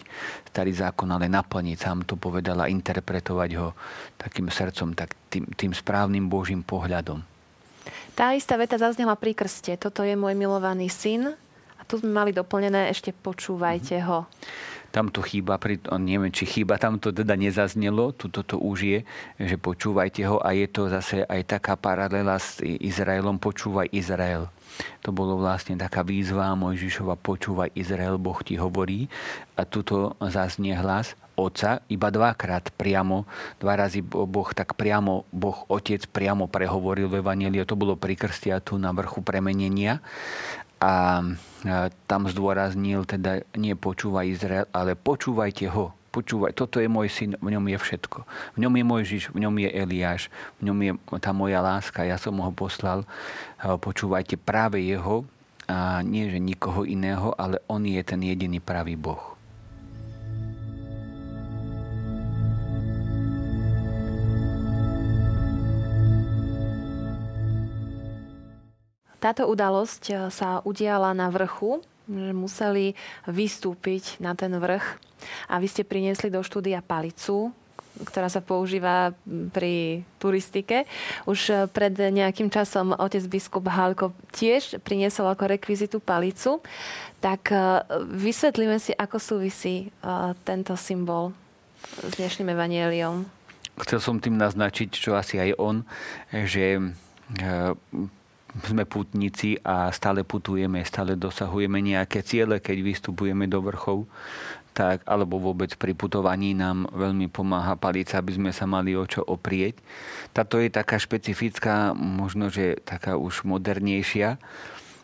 starý 0.54 0.74
zákon, 0.78 1.10
ale 1.10 1.26
naplniť, 1.26 1.78
sám 1.82 2.06
to 2.06 2.14
povedal 2.14 2.62
a 2.62 2.70
interpretovať 2.70 3.50
ho 3.58 3.74
takým 4.22 4.54
srdcom, 4.54 4.94
tak 4.94 5.18
tým, 5.34 5.50
tým 5.58 5.74
správnym 5.74 6.30
Božím 6.30 6.62
pohľadom. 6.62 7.26
Tá 8.14 8.38
istá 8.38 8.62
veta 8.62 8.78
zaznela 8.78 9.18
pri 9.18 9.34
krste. 9.34 9.74
Toto 9.74 10.06
je 10.06 10.14
môj 10.14 10.38
milovaný 10.38 10.94
syn, 10.94 11.34
a 11.84 11.88
tu 11.92 12.00
sme 12.00 12.16
mali 12.16 12.32
doplnené 12.32 12.88
ešte 12.88 13.12
počúvajte 13.12 14.00
ho. 14.08 14.24
Tam 14.94 15.12
to 15.12 15.20
chýba, 15.26 15.60
neviem, 16.00 16.30
či 16.32 16.46
chýba, 16.48 16.80
tam 16.80 17.02
to 17.02 17.12
teda 17.12 17.34
nezaznelo, 17.36 18.14
tu 18.16 18.30
toto 18.32 18.62
už 18.62 18.78
je, 18.86 19.00
že 19.42 19.58
počúvajte 19.60 20.22
ho 20.30 20.38
a 20.40 20.54
je 20.56 20.70
to 20.70 20.88
zase 20.88 21.28
aj 21.28 21.60
taká 21.60 21.74
paralela 21.76 22.40
s 22.40 22.62
Izraelom, 22.64 23.42
počúvaj 23.42 23.90
Izrael. 23.92 24.48
To 25.02 25.10
bolo 25.10 25.42
vlastne 25.42 25.76
taká 25.76 26.06
výzva 26.06 26.54
Mojžišova, 26.54 27.20
počúvaj 27.20 27.74
Izrael, 27.74 28.22
Boh 28.22 28.38
ti 28.46 28.56
hovorí. 28.56 29.10
A 29.58 29.66
tuto 29.66 30.14
zaznie 30.22 30.78
hlas 30.78 31.18
Otca 31.34 31.82
iba 31.90 32.14
dvakrát 32.14 32.70
priamo, 32.78 33.26
dva 33.58 33.74
razy 33.74 34.06
Boh 34.06 34.50
tak 34.54 34.78
priamo, 34.78 35.26
Boh 35.34 35.66
Otec 35.66 36.06
priamo 36.14 36.46
prehovoril 36.46 37.10
v 37.10 37.26
Evangeliu, 37.26 37.66
to 37.66 37.74
bolo 37.74 37.98
pri 37.98 38.14
krstia 38.14 38.62
tu 38.62 38.78
na 38.78 38.94
vrchu 38.94 39.26
premenenia 39.26 39.98
a 40.84 41.24
tam 42.12 42.28
zdôraznil, 42.28 43.08
teda 43.08 43.48
nie 43.56 43.72
počúvaj 43.72 44.28
Izrael, 44.28 44.68
ale 44.76 45.00
počúvajte 45.00 45.72
ho. 45.72 45.96
Počúvaj, 46.12 46.54
toto 46.54 46.78
je 46.78 46.92
môj 46.92 47.10
syn, 47.10 47.40
v 47.40 47.56
ňom 47.56 47.72
je 47.72 47.78
všetko. 47.80 48.28
V 48.54 48.58
ňom 48.62 48.74
je 48.78 48.84
Mojžiš, 48.86 49.24
v 49.34 49.48
ňom 49.48 49.56
je 49.64 49.70
Eliáš, 49.72 50.30
v 50.62 50.70
ňom 50.70 50.78
je 50.84 50.92
tá 51.18 51.34
moja 51.34 51.58
láska, 51.58 52.06
ja 52.06 52.22
som 52.22 52.38
ho 52.38 52.52
poslal. 52.54 53.08
Počúvajte 53.58 54.38
práve 54.38 54.84
jeho 54.84 55.26
a 55.66 56.06
nie, 56.06 56.30
že 56.30 56.38
nikoho 56.38 56.86
iného, 56.86 57.34
ale 57.34 57.64
on 57.66 57.82
je 57.82 57.98
ten 58.06 58.22
jediný 58.22 58.62
pravý 58.62 58.94
Boh. 58.94 59.33
Táto 69.24 69.48
udalosť 69.48 70.04
eh, 70.12 70.18
sa 70.28 70.60
udiala 70.68 71.16
na 71.16 71.32
vrchu, 71.32 71.80
že 72.12 72.36
museli 72.36 73.00
vystúpiť 73.24 74.20
na 74.20 74.36
ten 74.36 74.52
vrch 74.52 75.00
a 75.48 75.56
vy 75.56 75.68
ste 75.72 75.88
priniesli 75.88 76.28
do 76.28 76.44
štúdia 76.44 76.84
palicu, 76.84 77.56
ktorá 78.04 78.28
sa 78.28 78.44
používa 78.44 79.16
pri 79.56 80.04
turistike. 80.20 80.84
Už 81.24 81.40
eh, 81.48 81.58
pred 81.72 81.96
nejakým 81.96 82.52
časom 82.52 82.92
otec 82.92 83.24
biskup 83.32 83.72
Halko 83.72 84.12
tiež 84.36 84.84
priniesol 84.84 85.32
ako 85.32 85.48
rekvizitu 85.48 86.04
palicu. 86.04 86.60
Tak 87.24 87.42
eh, 87.56 87.80
vysvetlíme 88.04 88.76
si, 88.84 88.92
ako 88.92 89.24
súvisí 89.24 89.88
tento 90.44 90.76
symbol 90.76 91.32
s 92.04 92.20
dnešným 92.20 92.52
evanieliom. 92.52 93.24
Chcel 93.88 94.00
som 94.04 94.20
tým 94.20 94.36
naznačiť, 94.36 94.92
čo 94.92 95.16
asi 95.16 95.40
aj 95.40 95.52
on, 95.58 95.88
že 96.30 96.78
sme 98.62 98.86
putníci 98.86 99.58
a 99.66 99.90
stále 99.90 100.22
putujeme, 100.22 100.86
stále 100.86 101.18
dosahujeme 101.18 101.82
nejaké 101.82 102.22
ciele, 102.22 102.62
keď 102.62 102.78
vystupujeme 102.86 103.50
do 103.50 103.60
vrchov, 103.66 104.06
tak, 104.74 105.06
alebo 105.06 105.38
vôbec 105.38 105.74
pri 105.78 105.94
putovaní 105.94 106.58
nám 106.58 106.90
veľmi 106.90 107.30
pomáha 107.30 107.78
palica, 107.78 108.18
aby 108.18 108.34
sme 108.38 108.52
sa 108.54 108.66
mali 108.66 108.98
o 108.98 109.06
čo 109.06 109.22
oprieť. 109.22 109.78
Táto 110.34 110.58
je 110.58 110.74
taká 110.74 110.98
špecifická, 110.98 111.94
možno, 111.94 112.50
že 112.50 112.82
taká 112.82 113.18
už 113.18 113.46
modernejšia, 113.46 114.42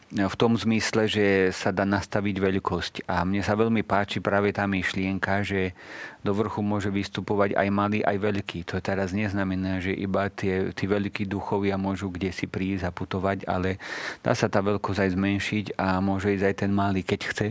v 0.09 0.35
tom 0.41 0.57
zmysle, 0.57 1.05
že 1.05 1.53
sa 1.53 1.69
dá 1.69 1.85
nastaviť 1.85 2.35
veľkosť. 2.41 2.93
A 3.05 3.21
mne 3.21 3.45
sa 3.45 3.53
veľmi 3.53 3.85
páči 3.85 4.17
práve 4.17 4.49
tá 4.49 4.65
myšlienka, 4.65 5.45
že 5.45 5.77
do 6.25 6.33
vrchu 6.33 6.65
môže 6.65 6.89
vystupovať 6.89 7.53
aj 7.53 7.67
malý, 7.69 7.99
aj 8.01 8.17
veľký. 8.17 8.65
To 8.73 8.81
teraz 8.81 9.13
neznamená, 9.13 9.77
že 9.77 9.93
iba 9.93 10.25
tie, 10.33 10.73
tí 10.73 10.89
veľkí 10.89 11.29
duchovia 11.29 11.77
môžu 11.77 12.09
kde 12.09 12.33
si 12.33 12.49
prísť 12.49 12.89
a 12.89 12.91
putovať, 12.91 13.45
ale 13.45 13.77
dá 14.25 14.33
sa 14.33 14.49
tá 14.49 14.65
veľkosť 14.65 14.99
aj 15.05 15.09
zmenšiť 15.13 15.65
a 15.77 16.01
môže 16.01 16.33
ísť 16.33 16.45
aj 16.49 16.55
ten 16.57 16.71
malý, 16.73 17.05
keď 17.05 17.19
chce 17.29 17.47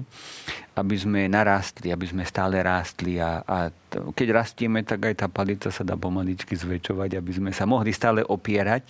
aby 0.78 0.96
sme 0.96 1.20
narástli, 1.26 1.90
aby 1.90 2.06
sme 2.06 2.22
stále 2.22 2.62
rástli 2.62 3.18
a, 3.18 3.42
a 3.42 3.68
keď 3.88 4.28
rastieme, 4.30 4.86
tak 4.86 5.10
aj 5.10 5.14
tá 5.24 5.26
palica 5.26 5.74
sa 5.74 5.82
dá 5.82 5.98
pomaličky 5.98 6.54
zväčšovať, 6.54 7.18
aby 7.18 7.32
sme 7.34 7.50
sa 7.50 7.66
mohli 7.66 7.90
stále 7.90 8.22
opierať. 8.22 8.86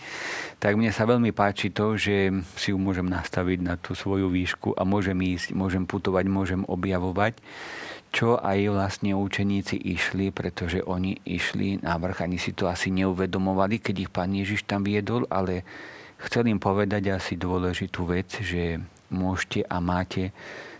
Tak 0.61 0.77
mne 0.77 0.93
sa 0.93 1.09
veľmi 1.09 1.33
páči 1.33 1.73
to, 1.73 1.97
že 1.97 2.31
si 2.59 2.75
ju 2.75 2.79
môžem 2.79 3.09
nastaviť 3.09 3.59
na 3.65 3.75
tú 3.81 3.97
svoju 3.97 4.29
výšku 4.29 4.77
a 4.77 4.85
môžem 4.85 5.17
ísť, 5.17 5.57
môžem 5.57 5.89
putovať, 5.89 6.25
môžem 6.29 6.63
objavovať 6.69 7.41
čo 8.09 8.41
aj 8.41 8.73
vlastne 8.73 9.13
učeníci 9.13 9.77
išli, 9.77 10.33
pretože 10.33 10.81
oni 10.81 11.21
išli 11.29 11.85
na 11.85 12.01
vrch, 12.01 12.25
ani 12.25 12.41
si 12.41 12.57
to 12.57 12.65
asi 12.65 12.89
neuvedomovali, 12.89 13.85
keď 13.85 14.09
ich 14.09 14.11
pán 14.13 14.33
Ježiš 14.33 14.65
tam 14.65 14.81
viedol, 14.81 15.29
ale 15.29 15.69
chcel 16.25 16.49
im 16.49 16.57
povedať 16.57 17.13
asi 17.13 17.37
dôležitú 17.37 18.09
vec, 18.09 18.33
že 18.41 18.81
môžete 19.13 19.65
a 19.69 19.77
máte 19.81 20.33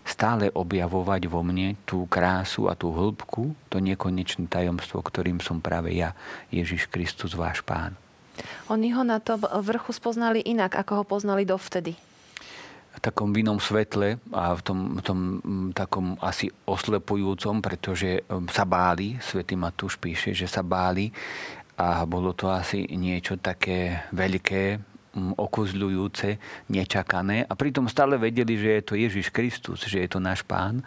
stále 0.09 0.49
objavovať 0.49 1.29
vo 1.29 1.45
mne 1.45 1.77
tú 1.85 2.09
krásu 2.09 2.65
a 2.65 2.73
tú 2.73 2.89
hĺbku, 2.89 3.53
to 3.69 3.77
nekonečné 3.77 4.49
tajomstvo, 4.49 5.05
ktorým 5.05 5.37
som 5.37 5.61
práve 5.61 5.93
ja, 5.93 6.17
Ježiš 6.49 6.89
Kristus, 6.89 7.37
váš 7.37 7.61
pán. 7.61 7.93
Oni 8.71 8.89
ho 8.89 9.05
na 9.05 9.21
tom 9.21 9.45
vrchu 9.45 9.93
spoznali 9.93 10.41
inak, 10.41 10.73
ako 10.73 11.03
ho 11.03 11.03
poznali 11.05 11.45
dovtedy. 11.45 11.93
V 12.89 12.99
takom 12.99 13.31
vinom 13.31 13.61
svetle 13.61 14.17
a 14.33 14.57
v 14.57 14.61
tom, 14.65 14.79
v 14.97 15.01
tom 15.05 15.19
takom 15.77 16.17
asi 16.19 16.49
oslepujúcom, 16.65 17.61
pretože 17.61 18.25
sa 18.49 18.65
báli, 18.65 19.15
svätý 19.21 19.53
Matúš 19.53 19.95
píše, 20.01 20.33
že 20.33 20.49
sa 20.49 20.65
báli 20.65 21.13
a 21.79 22.03
bolo 22.03 22.35
to 22.35 22.51
asi 22.51 22.89
niečo 22.91 23.39
také 23.39 24.03
veľké, 24.11 24.83
okuzľujúce, 25.35 26.39
nečakané 26.71 27.45
a 27.45 27.53
pritom 27.53 27.85
stále 27.91 28.15
vedeli, 28.15 28.55
že 28.55 28.69
je 28.79 28.83
to 28.83 28.93
Ježiš 28.95 29.27
Kristus, 29.29 29.85
že 29.85 30.01
je 30.03 30.09
to 30.09 30.19
náš 30.21 30.43
pán, 30.43 30.81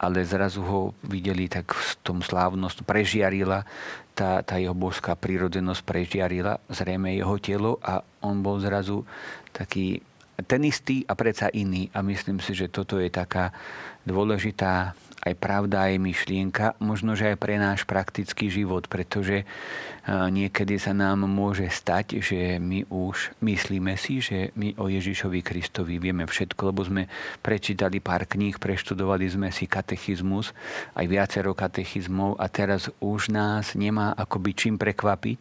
ale 0.00 0.24
zrazu 0.26 0.60
ho 0.64 0.92
videli 1.04 1.48
tak 1.48 1.72
v 1.72 1.90
tom 2.04 2.18
slávnosť, 2.20 2.84
prežiarila 2.84 3.64
tá, 4.14 4.44
tá 4.46 4.60
jeho 4.60 4.74
božská 4.74 5.18
prírodzenosť, 5.18 5.82
prežiarila 5.82 6.62
zrejme 6.70 7.14
jeho 7.18 7.36
telo 7.42 7.72
a 7.82 8.00
on 8.22 8.40
bol 8.40 8.62
zrazu 8.62 9.02
taký 9.50 10.00
ten 10.42 10.66
istý 10.66 11.06
a 11.06 11.14
predsa 11.14 11.46
iný. 11.54 11.86
A 11.94 12.02
myslím 12.02 12.42
si, 12.42 12.58
že 12.58 12.66
toto 12.66 12.98
je 12.98 13.06
taká 13.06 13.54
dôležitá 14.02 14.98
aj 15.24 15.34
pravda, 15.40 15.88
aj 15.88 15.96
myšlienka, 15.96 16.76
možno, 16.84 17.16
že 17.16 17.32
aj 17.32 17.36
pre 17.40 17.56
náš 17.56 17.88
praktický 17.88 18.52
život, 18.52 18.84
pretože 18.92 19.42
e, 19.42 19.44
niekedy 20.08 20.76
sa 20.76 20.92
nám 20.92 21.24
môže 21.24 21.64
stať, 21.72 22.20
že 22.20 22.60
my 22.60 22.84
už 22.92 23.32
myslíme 23.40 23.96
si, 23.96 24.20
že 24.20 24.52
my 24.52 24.76
o 24.76 24.92
Ježišovi 24.92 25.40
Kristovi 25.40 25.96
vieme 25.96 26.28
všetko, 26.28 26.60
lebo 26.68 26.84
sme 26.84 27.02
prečítali 27.40 28.04
pár 28.04 28.28
kníh, 28.28 28.60
preštudovali 28.60 29.24
sme 29.24 29.48
si 29.48 29.64
katechizmus, 29.64 30.52
aj 30.92 31.08
viacero 31.08 31.56
katechizmov 31.56 32.36
a 32.36 32.44
teraz 32.52 32.92
už 33.00 33.32
nás 33.32 33.72
nemá 33.72 34.12
akoby 34.12 34.52
čím 34.52 34.74
prekvapiť. 34.76 35.40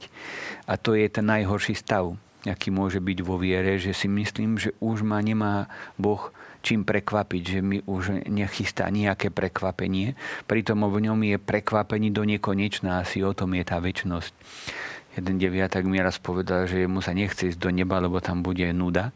A 0.72 0.80
to 0.80 0.96
je 0.96 1.12
ten 1.12 1.28
najhorší 1.28 1.76
stav 1.76 2.16
aký 2.44 2.76
môže 2.76 3.00
byť 3.00 3.20
vo 3.24 3.40
viere, 3.40 3.80
že 3.80 3.96
si 3.96 4.12
myslím, 4.12 4.60
že 4.60 4.76
už 4.84 5.00
ma 5.08 5.24
nemá 5.24 5.72
Boh 5.96 6.28
čím 6.64 6.88
prekvapiť, 6.88 7.42
že 7.44 7.60
mi 7.60 7.84
už 7.84 8.24
nechystá 8.32 8.88
nejaké 8.88 9.30
prekvapenie. 9.30 10.16
Pritom 10.48 10.88
v 10.88 11.12
ňom 11.12 11.20
je 11.28 11.38
prekvapení 11.38 12.10
do 12.10 12.24
nekonečná, 12.24 13.04
asi 13.04 13.20
o 13.22 13.36
tom 13.36 13.52
je 13.54 13.64
tá 13.68 13.84
väčnosť. 13.84 14.32
Jeden 15.20 15.38
deviatak 15.38 15.86
mi 15.86 16.02
raz 16.02 16.18
povedal, 16.18 16.66
že 16.66 16.90
mu 16.90 17.04
sa 17.04 17.14
nechce 17.14 17.54
ísť 17.54 17.60
do 17.60 17.70
neba, 17.70 18.02
lebo 18.02 18.18
tam 18.18 18.42
bude 18.42 18.66
nuda 18.74 19.14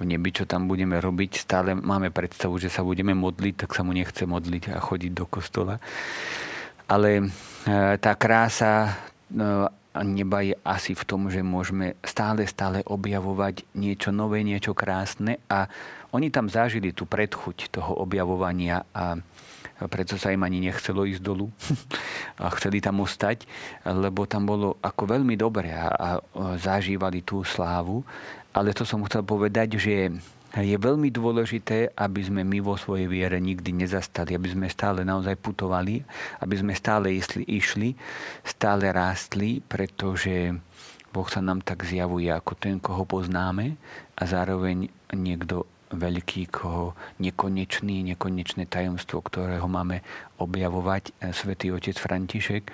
v 0.00 0.04
nebi, 0.04 0.32
čo 0.32 0.48
tam 0.48 0.68
budeme 0.68 0.96
robiť. 0.96 1.44
Stále 1.44 1.76
máme 1.76 2.12
predstavu, 2.14 2.56
že 2.56 2.72
sa 2.72 2.84
budeme 2.84 3.12
modliť, 3.12 3.66
tak 3.66 3.74
sa 3.74 3.82
mu 3.84 3.92
nechce 3.92 4.24
modliť 4.24 4.72
a 4.72 4.78
chodiť 4.80 5.12
do 5.12 5.24
kostola. 5.28 5.80
Ale 6.86 7.20
e, 7.20 7.24
tá 7.98 8.12
krása 8.14 8.72
e, 8.86 8.90
neba 10.02 10.42
je 10.42 10.58
asi 10.66 10.92
v 10.92 11.06
tom, 11.06 11.28
že 11.30 11.40
môžeme 11.46 11.96
stále, 12.02 12.44
stále 12.44 12.82
objavovať 12.84 13.64
niečo 13.78 14.10
nové, 14.12 14.42
niečo 14.42 14.74
krásne 14.76 15.40
a 15.46 15.70
oni 16.12 16.32
tam 16.32 16.48
zažili 16.48 16.96
tú 16.96 17.04
predchuť 17.04 17.70
toho 17.72 17.92
objavovania 18.00 18.84
a 18.96 19.20
preto 19.84 20.16
sa 20.16 20.32
im 20.32 20.40
ani 20.40 20.64
nechcelo 20.64 21.04
ísť 21.04 21.20
dolu 21.20 21.52
a 22.42 22.48
chceli 22.56 22.80
tam 22.80 23.04
ostať, 23.04 23.44
lebo 23.84 24.24
tam 24.24 24.48
bolo 24.48 24.80
ako 24.80 25.04
veľmi 25.04 25.36
dobre 25.36 25.76
a, 25.76 25.88
a 25.92 26.08
zažívali 26.56 27.20
tú 27.20 27.44
slávu. 27.44 28.00
Ale 28.56 28.72
to 28.72 28.88
som 28.88 29.04
chcel 29.04 29.20
povedať, 29.20 29.76
že 29.76 30.16
je 30.64 30.76
veľmi 30.80 31.12
dôležité, 31.12 31.92
aby 31.92 32.20
sme 32.24 32.40
my 32.40 32.64
vo 32.64 32.80
svojej 32.80 33.04
viere 33.10 33.36
nikdy 33.36 33.76
nezastali, 33.76 34.32
aby 34.32 34.48
sme 34.48 34.66
stále 34.72 35.04
naozaj 35.04 35.36
putovali, 35.36 36.00
aby 36.40 36.54
sme 36.56 36.72
stále 36.72 37.12
išli, 37.12 37.44
išli 37.44 37.92
stále 38.40 38.88
rástli, 38.88 39.60
pretože 39.60 40.56
Boh 41.12 41.28
sa 41.28 41.40
nám 41.44 41.64
tak 41.64 41.84
zjavuje 41.84 42.28
ako 42.32 42.52
ten, 42.56 42.76
koho 42.80 43.04
poznáme 43.04 43.76
a 44.16 44.22
zároveň 44.24 44.88
niekto 45.12 45.64
veľký, 45.92 46.50
koho 46.50 46.98
nekonečný, 47.22 48.02
nekonečné 48.14 48.66
tajomstvo, 48.66 49.22
ktorého 49.22 49.70
máme 49.70 50.02
objavovať. 50.38 51.16
Svetý 51.32 51.72
otec 51.72 51.96
František 51.96 52.70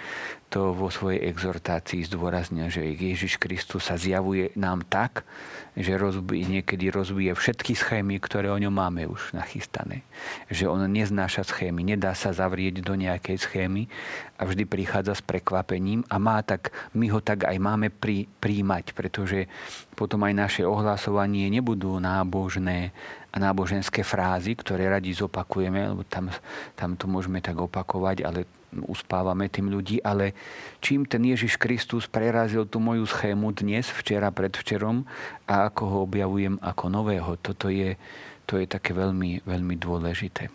to 0.53 0.77
vo 0.77 0.93
svojej 0.93 1.33
exhortácii 1.33 2.05
zdôraznil, 2.05 2.69
že 2.69 2.85
Ježiš 2.85 3.41
Kristus 3.41 3.89
sa 3.89 3.97
zjavuje 3.97 4.53
nám 4.53 4.85
tak, 4.85 5.25
že 5.73 5.97
rozbí, 5.97 6.45
niekedy 6.45 6.93
rozbije 6.93 7.33
všetky 7.33 7.73
schémy, 7.73 8.21
ktoré 8.21 8.53
o 8.53 8.61
ňom 8.61 8.69
máme 8.69 9.09
už 9.09 9.33
nachystané. 9.33 10.05
Že 10.53 10.69
on 10.69 10.85
neznáša 10.85 11.49
schémy, 11.49 11.81
nedá 11.81 12.13
sa 12.13 12.37
zavrieť 12.37 12.85
do 12.85 12.93
nejakej 12.93 13.41
schémy 13.41 13.89
a 14.37 14.45
vždy 14.45 14.69
prichádza 14.69 15.17
s 15.17 15.25
prekvapením 15.25 16.05
a 16.13 16.21
má 16.21 16.45
tak, 16.45 16.77
my 16.93 17.09
ho 17.09 17.25
tak 17.25 17.49
aj 17.49 17.57
máme 17.57 17.89
pri, 17.89 18.29
pretože 18.93 19.49
potom 19.97 20.21
aj 20.29 20.35
naše 20.37 20.63
ohlasovanie 20.69 21.49
nebudú 21.49 21.97
nábožné 21.97 22.93
a 23.33 23.37
náboženské 23.41 24.05
frázy, 24.05 24.53
ktoré 24.53 24.93
radi 24.93 25.17
zopakujeme, 25.17 25.97
lebo 25.97 26.05
tam, 26.05 26.29
tam 26.77 27.01
to 27.01 27.09
môžeme 27.09 27.41
tak 27.41 27.57
opakovať, 27.57 28.29
ale 28.29 28.45
uspávame 28.89 29.49
tým 29.53 29.69
ľudí, 29.69 30.01
ale 30.01 30.33
čím 30.81 31.05
ten 31.05 31.25
Ježiš 31.25 31.61
Kristus 31.61 32.09
prerazil 32.09 32.65
tú 32.69 32.81
moju 32.81 33.05
schému 33.05 33.53
dnes, 33.53 33.89
včera, 33.89 34.33
predvčerom 34.33 35.05
a 35.49 35.69
ako 35.69 35.83
ho 35.89 35.99
objavujem 36.09 36.57
ako 36.61 36.85
nového, 36.89 37.33
toto 37.41 37.69
je, 37.69 37.97
to 38.49 38.57
je 38.61 38.69
také 38.69 38.97
veľmi, 38.97 39.45
veľmi 39.45 39.77
dôležité. 39.77 40.49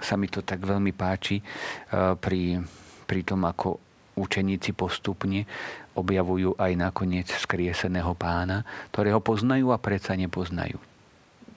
Sa 0.00 0.20
mi 0.20 0.28
to 0.28 0.44
tak 0.44 0.60
veľmi 0.60 0.92
páči 0.92 1.40
eh, 1.40 2.12
pri, 2.16 2.60
pri 3.08 3.20
tom, 3.24 3.48
ako 3.48 3.80
učeníci 4.14 4.76
postupne 4.76 5.44
objavujú 5.94 6.58
aj 6.58 6.72
nakoniec 6.74 7.28
skrieseného 7.30 8.14
pána, 8.14 8.62
ktorého 8.94 9.18
poznajú 9.18 9.74
a 9.74 9.78
predsa 9.78 10.14
nepoznajú. 10.14 10.93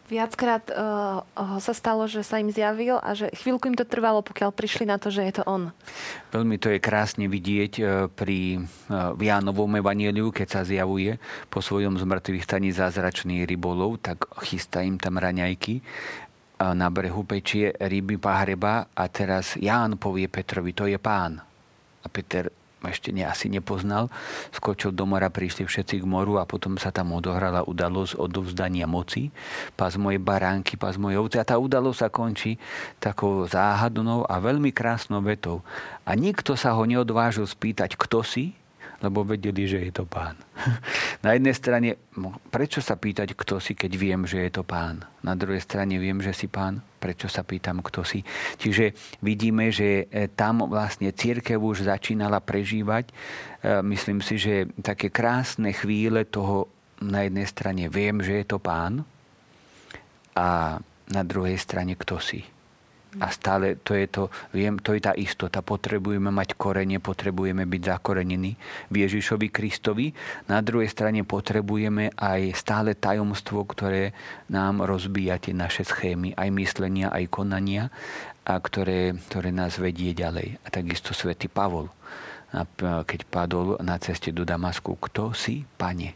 Viackrát 0.08 0.64
uh, 0.72 1.22
sa 1.60 1.74
stalo, 1.76 2.08
že 2.08 2.24
sa 2.24 2.40
im 2.40 2.48
zjavil 2.48 2.96
a 3.04 3.12
že 3.12 3.28
chvíľku 3.36 3.68
im 3.68 3.76
to 3.76 3.84
trvalo, 3.84 4.24
pokiaľ 4.24 4.56
prišli 4.56 4.88
na 4.88 4.96
to, 4.96 5.12
že 5.12 5.28
je 5.28 5.34
to 5.40 5.44
on. 5.44 5.76
Veľmi 6.32 6.56
to 6.56 6.72
je 6.72 6.80
krásne 6.80 7.28
vidieť 7.28 7.74
uh, 7.80 7.88
pri 8.08 8.64
uh, 8.64 9.12
Jánovom 9.20 9.76
evanieliu, 9.76 10.32
keď 10.32 10.48
sa 10.48 10.62
zjavuje 10.64 11.20
po 11.52 11.60
svojom 11.60 12.00
zmrtvých 12.00 12.48
staní 12.48 12.72
zázračný 12.72 13.44
rybolov, 13.44 14.00
tak 14.00 14.24
chystá 14.48 14.80
im 14.88 14.96
tam 14.96 15.20
raňajky 15.20 15.84
na 16.58 16.90
brehu 16.90 17.22
pečie 17.22 17.70
ryby 17.78 18.18
pahreba 18.18 18.90
a 18.98 19.06
teraz 19.14 19.54
Ján 19.62 20.02
povie 20.02 20.26
Petrovi, 20.26 20.74
to 20.74 20.90
je 20.90 20.98
pán. 20.98 21.38
A 22.02 22.08
Peter 22.10 22.50
ešte 22.92 23.16
ne, 23.16 23.24
asi 23.24 23.48
nepoznal. 23.48 24.12
Skočil 24.52 24.92
do 24.92 25.08
mora, 25.08 25.32
prišli 25.32 25.68
všetci 25.68 26.04
k 26.04 26.06
moru 26.06 26.40
a 26.40 26.48
potom 26.50 26.76
sa 26.76 26.92
tam 26.92 27.16
odohrala 27.16 27.64
udalosť 27.64 28.20
odovzdania 28.20 28.88
moci. 28.90 29.32
Pás 29.80 29.96
moje 29.96 30.20
baránky, 30.20 30.76
pás 30.76 31.00
moje 31.00 31.16
ovce. 31.20 31.38
A 31.40 31.48
tá 31.48 31.56
udalosť 31.56 32.00
sa 32.04 32.10
končí 32.12 32.60
takou 33.00 33.48
záhadnou 33.48 34.28
a 34.28 34.36
veľmi 34.40 34.76
krásnou 34.76 35.24
vetou. 35.24 35.64
A 36.08 36.16
nikto 36.16 36.56
sa 36.60 36.76
ho 36.76 36.84
neodvážil 36.84 37.48
spýtať, 37.48 37.96
kto 37.96 38.24
si, 38.24 38.58
lebo 38.98 39.22
vedeli, 39.22 39.70
že 39.70 39.78
je 39.90 39.92
to 39.94 40.10
pán. 40.10 40.34
Na 41.26 41.38
jednej 41.38 41.54
strane, 41.54 41.90
prečo 42.50 42.82
sa 42.82 42.98
pýtať, 42.98 43.38
kto 43.38 43.62
si, 43.62 43.78
keď 43.78 43.92
viem, 43.94 44.22
že 44.26 44.50
je 44.50 44.52
to 44.58 44.64
pán? 44.66 45.06
Na 45.22 45.38
druhej 45.38 45.62
strane 45.62 46.02
viem, 46.02 46.18
že 46.18 46.34
si 46.34 46.50
pán, 46.50 46.82
prečo 46.98 47.30
sa 47.30 47.46
pýtam, 47.46 47.86
kto 47.86 48.02
si? 48.02 48.26
Čiže 48.58 48.98
vidíme, 49.22 49.70
že 49.70 50.10
e, 50.10 50.28
tam 50.34 50.66
vlastne 50.66 51.14
církev 51.14 51.62
už 51.62 51.86
začínala 51.86 52.42
prežívať. 52.42 53.06
E, 53.10 53.14
myslím 53.86 54.26
si, 54.26 54.42
že 54.42 54.66
také 54.82 55.14
krásne 55.14 55.78
chvíle 55.78 56.26
toho 56.26 56.66
na 56.98 57.30
jednej 57.30 57.46
strane 57.46 57.86
viem, 57.94 58.18
že 58.26 58.42
je 58.42 58.46
to 58.50 58.58
pán 58.58 59.06
a 60.34 60.82
na 61.08 61.22
druhej 61.22 61.62
strane 61.62 61.94
kto 61.94 62.18
si 62.18 62.57
a 63.18 63.32
stále 63.32 63.80
to 63.82 63.96
je 63.96 64.06
to, 64.12 64.30
viem, 64.52 64.78
to 64.78 64.94
je 64.94 65.02
tá 65.02 65.16
istota. 65.16 65.64
Potrebujeme 65.64 66.30
mať 66.30 66.60
korene, 66.60 67.02
potrebujeme 67.02 67.64
byť 67.66 67.82
zakorenení 67.98 68.54
v 68.92 68.96
Ježišovi 69.08 69.48
Kristovi. 69.50 70.12
Na 70.52 70.60
druhej 70.62 70.92
strane 70.92 71.24
potrebujeme 71.24 72.14
aj 72.14 72.54
stále 72.54 72.94
tajomstvo, 72.94 73.66
ktoré 73.66 74.12
nám 74.52 74.86
rozbíja 74.86 75.40
tie 75.42 75.56
naše 75.56 75.88
schémy, 75.88 76.38
aj 76.38 76.50
myslenia, 76.54 77.08
aj 77.10 77.26
konania, 77.32 77.90
a 78.48 78.54
ktoré, 78.60 79.12
ktoré 79.32 79.52
nás 79.52 79.76
vedie 79.76 80.16
ďalej. 80.16 80.62
A 80.64 80.68
takisto 80.72 81.12
svätý 81.12 81.52
Pavol, 81.52 81.92
keď 82.80 83.28
padol 83.28 83.76
na 83.84 84.00
ceste 84.00 84.32
do 84.32 84.48
Damasku, 84.48 84.96
kto 84.96 85.36
si, 85.36 85.68
pane? 85.76 86.16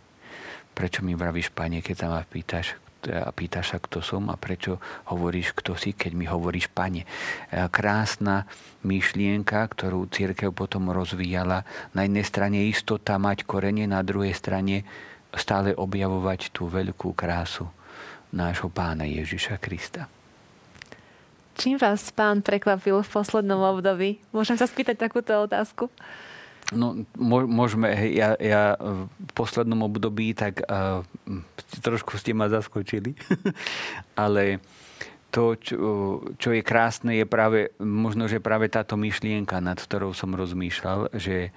Prečo 0.71 1.03
mi 1.03 1.11
vravíš, 1.11 1.51
pane, 1.51 1.83
keď 1.83 1.95
sa 1.97 2.07
ma 2.07 2.23
pýtaš, 2.23 2.79
a 3.09 3.33
pýtaš 3.33 3.73
sa, 3.73 3.77
kto 3.81 4.03
som 4.05 4.29
a 4.29 4.37
prečo 4.37 4.77
hovoríš, 5.09 5.57
kto 5.57 5.73
si, 5.73 5.97
keď 5.97 6.11
mi 6.13 6.29
hovoríš, 6.29 6.69
pane. 6.69 7.07
Krásna 7.49 8.45
myšlienka, 8.85 9.65
ktorú 9.65 10.05
církev 10.11 10.53
potom 10.53 10.93
rozvíjala. 10.93 11.65
Na 11.97 12.05
jednej 12.05 12.25
strane 12.27 12.69
istota 12.69 13.17
mať 13.17 13.49
korene, 13.49 13.89
na 13.89 14.05
druhej 14.05 14.37
strane 14.37 14.85
stále 15.31 15.71
objavovať 15.73 16.51
tú 16.51 16.67
veľkú 16.67 17.15
krásu 17.15 17.71
nášho 18.35 18.67
pána 18.71 19.07
Ježiša 19.07 19.59
Krista. 19.59 20.11
Čím 21.59 21.75
vás 21.75 22.15
pán 22.15 22.39
prekvapil 22.39 23.03
v 23.03 23.09
poslednom 23.11 23.59
období? 23.59 24.23
Môžem 24.31 24.55
sa 24.55 24.65
spýtať 24.65 24.97
takúto 24.97 25.35
otázku? 25.35 25.91
No, 26.71 27.03
môžeme, 27.19 27.91
ja, 28.15 28.39
ja 28.39 28.79
v 28.79 29.31
poslednom 29.35 29.83
období 29.83 30.31
tak 30.31 30.63
uh, 30.63 31.03
trošku 31.83 32.15
ste 32.15 32.31
ma 32.31 32.47
zaskočili, 32.47 33.11
ale 34.23 34.63
to, 35.35 35.59
čo, 35.59 35.75
čo 36.39 36.49
je 36.55 36.63
krásne, 36.63 37.15
je 37.19 37.27
práve, 37.27 37.75
možno, 37.79 38.27
že 38.31 38.43
práve 38.43 38.71
táto 38.71 38.95
myšlienka, 38.99 39.59
nad 39.63 39.79
ktorou 39.79 40.15
som 40.15 40.35
rozmýšľal, 40.35 41.11
že 41.15 41.51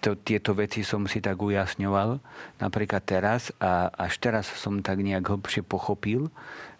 to, 0.00 0.10
tieto 0.20 0.52
veci 0.52 0.84
som 0.84 1.08
si 1.08 1.24
tak 1.24 1.40
ujasňoval 1.40 2.20
napríklad 2.60 3.02
teraz 3.04 3.48
a 3.56 3.88
až 3.88 4.20
teraz 4.20 4.44
som 4.44 4.84
tak 4.84 5.00
nejak 5.00 5.24
hlbšie 5.24 5.64
pochopil, 5.64 6.28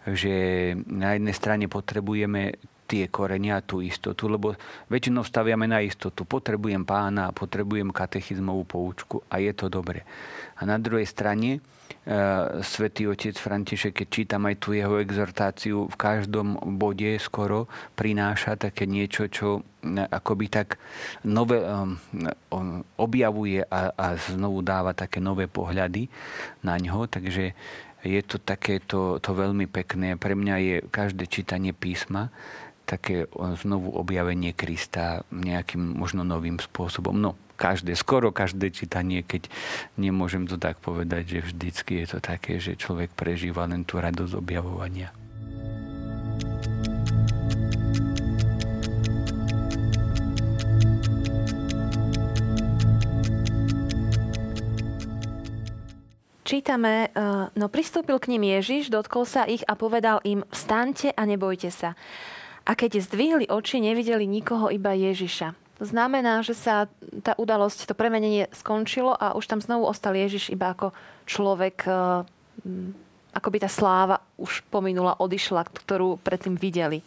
že 0.05 0.73
na 0.85 1.17
jednej 1.17 1.33
strane 1.33 1.65
potrebujeme 1.65 2.61
tie 2.89 3.05
korenia, 3.05 3.61
tú 3.61 3.85
istotu, 3.85 4.25
lebo 4.25 4.57
väčšinou 4.89 5.21
staviame 5.21 5.69
na 5.69 5.85
istotu. 5.85 6.25
Potrebujem 6.25 6.81
pána, 6.81 7.29
potrebujem 7.29 7.93
katechizmovú 7.93 8.65
poučku 8.65 9.21
a 9.29 9.37
je 9.37 9.53
to 9.53 9.69
dobre. 9.69 10.01
A 10.57 10.65
na 10.65 10.81
druhej 10.81 11.05
strane, 11.05 11.61
e, 11.61 12.09
svätý 12.65 13.05
otec 13.05 13.37
František, 13.37 13.93
keď 14.01 14.07
čítam 14.09 14.49
aj 14.49 14.55
tú 14.57 14.73
jeho 14.73 14.97
exhortáciu, 14.97 15.85
v 15.85 15.95
každom 15.95 16.57
bode 16.81 17.21
skoro 17.21 17.69
prináša 17.93 18.57
také 18.57 18.89
niečo, 18.89 19.29
čo 19.29 19.61
e, 19.85 20.03
akoby 20.09 20.49
tak 20.49 20.81
nové, 21.21 21.61
e, 21.61 21.69
objavuje 22.97 23.61
a, 23.69 23.93
a 23.93 24.17
znovu 24.17 24.65
dáva 24.65 24.97
také 24.97 25.21
nové 25.21 25.45
pohľady 25.45 26.09
na 26.65 26.75
ňo. 26.81 27.05
Takže 27.05 27.53
je 28.03 28.21
to 28.23 28.39
takéto 28.39 29.19
to 29.19 29.31
veľmi 29.35 29.67
pekné. 29.67 30.15
Pre 30.15 30.31
mňa 30.31 30.55
je 30.59 30.75
každé 30.87 31.27
čítanie 31.27 31.75
písma 31.75 32.31
také 32.89 33.29
znovu 33.61 33.93
objavenie 33.93 34.57
Krista 34.57 35.21
nejakým 35.29 36.01
možno 36.01 36.25
novým 36.25 36.57
spôsobom. 36.57 37.13
No, 37.13 37.37
každé, 37.53 37.93
skoro 37.93 38.33
každé 38.33 38.73
čítanie, 38.73 39.21
keď 39.21 39.45
nemôžem 39.93 40.49
to 40.49 40.57
tak 40.57 40.81
povedať, 40.81 41.37
že 41.37 41.53
vždycky 41.53 42.01
je 42.01 42.17
to 42.17 42.19
také, 42.23 42.57
že 42.57 42.73
človek 42.73 43.13
prežíva 43.13 43.69
len 43.69 43.85
tú 43.85 44.01
radosť 44.01 44.33
objavovania. 44.33 45.13
Čítame, 56.49 57.13
e, 57.13 57.29
no 57.53 57.69
pristúpil 57.69 58.17
k 58.17 58.33
ním 58.33 58.57
Ježiš, 58.57 58.89
dotkol 58.89 59.21
sa 59.29 59.45
ich 59.45 59.61
a 59.69 59.77
povedal 59.77 60.17
im, 60.25 60.41
vstaňte 60.49 61.13
a 61.13 61.21
nebojte 61.29 61.69
sa. 61.69 61.93
A 62.69 62.77
keď 62.77 63.01
zdvihli 63.01 63.49
oči, 63.49 63.81
nevideli 63.81 64.29
nikoho, 64.29 64.69
iba 64.69 64.93
Ježiša. 64.93 65.57
Znamená, 65.81 66.45
že 66.45 66.53
sa 66.53 66.85
tá 67.25 67.33
udalosť, 67.33 67.89
to 67.89 67.97
premenenie 67.97 68.45
skončilo 68.53 69.17
a 69.17 69.33
už 69.33 69.49
tam 69.49 69.57
znovu 69.57 69.89
ostal 69.89 70.13
Ježiš 70.13 70.53
iba 70.53 70.77
ako 70.77 70.93
človek, 71.25 71.89
eh, 71.89 72.21
ako 73.33 73.47
by 73.49 73.57
tá 73.57 73.69
sláva 73.71 74.21
už 74.37 74.61
pominula, 74.69 75.17
odišla, 75.17 75.65
ktorú 75.65 76.21
predtým 76.21 76.61
videli. 76.61 77.01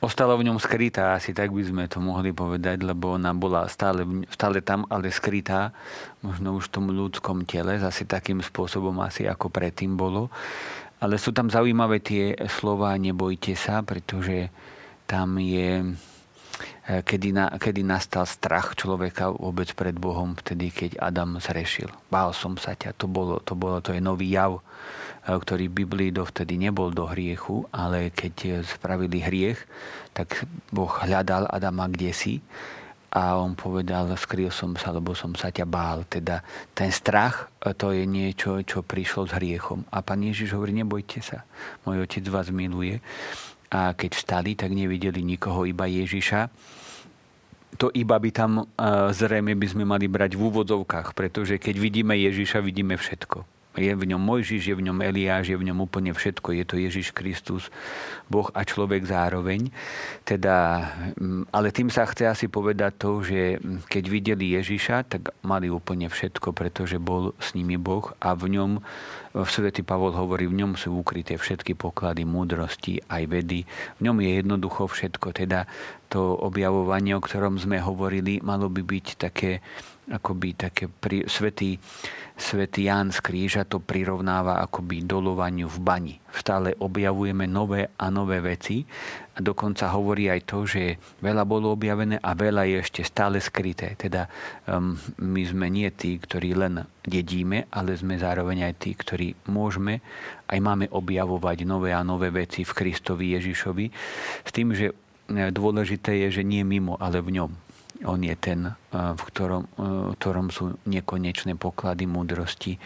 Ostala 0.00 0.38
v 0.38 0.48
ňom 0.48 0.56
skrytá, 0.56 1.18
asi 1.18 1.36
tak 1.36 1.52
by 1.52 1.60
sme 1.60 1.84
to 1.90 2.00
mohli 2.00 2.32
povedať, 2.32 2.80
lebo 2.80 3.20
ona 3.20 3.36
bola 3.36 3.68
stále, 3.68 4.06
stále 4.32 4.64
tam, 4.64 4.88
ale 4.88 5.12
skrytá, 5.12 5.76
možno 6.24 6.56
už 6.56 6.70
v 6.70 6.72
tom 6.72 6.86
ľudskom 6.88 7.44
tele, 7.44 7.76
zase 7.76 8.08
takým 8.08 8.40
spôsobom 8.40 8.96
asi 9.04 9.28
ako 9.28 9.52
predtým 9.52 10.00
bolo. 10.00 10.32
Ale 11.00 11.16
sú 11.16 11.32
tam 11.32 11.48
zaujímavé 11.48 12.04
tie 12.04 12.36
slova 12.46 12.92
nebojte 13.00 13.56
sa, 13.56 13.80
pretože 13.80 14.52
tam 15.08 15.40
je, 15.40 15.96
e, 16.86 17.00
kedy, 17.00 17.32
na, 17.32 17.56
kedy 17.56 17.80
nastal 17.80 18.28
strach 18.28 18.76
človeka 18.76 19.32
vôbec 19.32 19.72
pred 19.72 19.96
Bohom, 19.96 20.36
vtedy, 20.36 20.68
keď 20.68 21.00
Adam 21.00 21.40
zrešil. 21.40 21.88
Bál 22.12 22.36
som 22.36 22.60
sa 22.60 22.76
ťa, 22.76 22.92
to 22.94 23.08
bolo, 23.08 23.40
to 23.40 23.56
bolo, 23.56 23.80
to 23.80 23.96
je 23.96 24.04
nový 24.04 24.28
jav, 24.36 24.60
e, 24.60 24.62
ktorý 25.32 25.72
v 25.72 25.78
Biblii 25.88 26.10
dovtedy 26.12 26.60
nebol 26.60 26.92
do 26.92 27.08
hriechu, 27.08 27.64
ale 27.72 28.12
keď 28.12 28.60
spravili 28.68 29.24
hriech, 29.24 29.58
tak 30.12 30.44
Boh 30.68 30.92
hľadal 31.00 31.48
Adama 31.48 31.88
kde 31.88 32.12
si 32.12 32.44
a 33.10 33.34
on 33.42 33.58
povedal, 33.58 34.06
skryl 34.14 34.54
som 34.54 34.78
sa, 34.78 34.94
lebo 34.94 35.18
som 35.18 35.34
sa 35.34 35.50
ťa 35.50 35.66
bál. 35.66 36.06
Teda 36.06 36.46
ten 36.78 36.94
strach, 36.94 37.50
e, 37.58 37.74
to 37.74 37.90
je 37.90 38.06
niečo, 38.06 38.62
čo 38.62 38.86
prišlo 38.86 39.26
s 39.26 39.34
hriechom. 39.34 39.82
A 39.90 39.98
pán 39.98 40.22
Ježiš 40.22 40.54
hovorí, 40.54 40.70
nebojte 40.70 41.18
sa, 41.18 41.42
môj 41.82 42.06
otec 42.06 42.22
vás 42.30 42.54
miluje. 42.54 43.02
A 43.70 43.98
keď 43.98 44.14
vstali, 44.14 44.54
tak 44.54 44.70
nevideli 44.70 45.26
nikoho, 45.26 45.66
iba 45.66 45.90
Ježiša. 45.90 46.50
To 47.82 47.90
iba 47.90 48.14
by 48.14 48.30
tam 48.30 48.62
e, 48.62 48.64
zrejme 49.10 49.58
by 49.58 49.66
sme 49.66 49.82
mali 49.82 50.06
brať 50.06 50.38
v 50.38 50.46
úvodzovkách, 50.46 51.14
pretože 51.18 51.58
keď 51.58 51.74
vidíme 51.82 52.14
Ježiša, 52.14 52.62
vidíme 52.62 52.94
všetko. 52.94 53.59
Je 53.78 53.94
v 53.94 54.02
ňom 54.02 54.18
Mojžiš, 54.18 54.66
je 54.66 54.74
v 54.74 54.82
ňom 54.90 54.98
Eliáš, 54.98 55.54
je 55.54 55.54
v 55.54 55.70
ňom 55.70 55.86
úplne 55.86 56.10
všetko. 56.10 56.58
Je 56.58 56.64
to 56.66 56.74
Ježiš 56.74 57.14
Kristus, 57.14 57.70
Boh 58.26 58.50
a 58.50 58.66
človek 58.66 59.06
zároveň. 59.06 59.70
Teda, 60.26 60.90
mm, 61.14 61.54
ale 61.54 61.70
tým 61.70 61.86
sa 61.86 62.02
chce 62.02 62.26
asi 62.26 62.46
povedať 62.50 62.98
to, 62.98 63.22
že 63.22 63.62
keď 63.86 64.04
videli 64.10 64.58
Ježiša, 64.58 65.06
tak 65.06 65.30
mali 65.46 65.70
úplne 65.70 66.10
všetko, 66.10 66.50
pretože 66.50 66.98
bol 66.98 67.30
s 67.38 67.54
nimi 67.54 67.78
Boh 67.78 68.10
a 68.18 68.34
v 68.34 68.58
ňom, 68.58 68.82
v 69.38 69.46
Svetý 69.46 69.86
Pavol 69.86 70.18
hovorí, 70.18 70.50
v 70.50 70.66
ňom 70.66 70.74
sú 70.74 70.90
ukryté 70.98 71.38
všetky 71.38 71.78
poklady 71.78 72.26
múdrosti 72.26 73.06
aj 73.06 73.22
vedy. 73.30 73.70
V 73.98 74.00
ňom 74.02 74.18
je 74.18 74.30
jednoducho 74.42 74.90
všetko. 74.90 75.30
Teda 75.30 75.70
to 76.10 76.34
objavovanie, 76.34 77.14
o 77.14 77.22
ktorom 77.22 77.54
sme 77.62 77.78
hovorili, 77.78 78.42
malo 78.42 78.66
by 78.66 78.82
byť 78.82 79.06
také 79.14 79.62
akoby 80.10 80.58
také 80.58 80.90
pri, 80.90 81.24
svetý, 81.30 81.78
svetý 82.34 82.90
Ján 82.90 83.14
z 83.14 83.22
kríža 83.22 83.62
to 83.62 83.78
prirovnáva 83.78 84.58
akoby 84.58 85.06
dolovaniu 85.06 85.70
v 85.70 85.78
bani. 85.78 86.14
Stále 86.34 86.74
objavujeme 86.78 87.46
nové 87.46 87.94
a 87.94 88.10
nové 88.10 88.42
veci 88.42 88.82
a 89.34 89.38
dokonca 89.38 89.86
hovorí 89.94 90.26
aj 90.26 90.40
to, 90.42 90.66
že 90.66 90.98
veľa 91.22 91.46
bolo 91.46 91.70
objavené 91.74 92.18
a 92.18 92.34
veľa 92.34 92.66
je 92.66 92.76
ešte 92.82 93.02
stále 93.06 93.38
skryté. 93.38 93.94
Teda 93.94 94.26
um, 94.66 94.98
my 95.22 95.42
sme 95.46 95.70
nie 95.70 95.86
tí, 95.94 96.18
ktorí 96.18 96.58
len 96.58 96.82
dedíme, 97.06 97.70
ale 97.70 97.94
sme 97.94 98.18
zároveň 98.18 98.66
aj 98.66 98.74
tí, 98.82 98.90
ktorí 98.98 99.28
môžeme 99.46 100.02
aj 100.50 100.58
máme 100.58 100.86
objavovať 100.90 101.62
nové 101.62 101.94
a 101.94 102.02
nové 102.02 102.34
veci 102.34 102.66
v 102.66 102.74
Kristovi 102.74 103.38
Ježišovi 103.38 103.86
s 104.42 104.50
tým, 104.50 104.74
že 104.74 104.90
e, 104.90 104.94
dôležité 105.54 106.26
je, 106.26 106.42
že 106.42 106.42
nie 106.42 106.66
mimo, 106.66 106.98
ale 106.98 107.22
v 107.22 107.38
ňom 107.38 107.69
On 108.08 108.16
je 108.16 108.32
ten, 108.36 108.72
v 108.92 109.22
ktorom, 109.28 109.68
v 109.76 110.16
ktorom 110.16 110.48
sú 110.48 110.76
nekonečné 110.88 111.56
poklady 111.60 112.08
múdrosti 112.08 112.80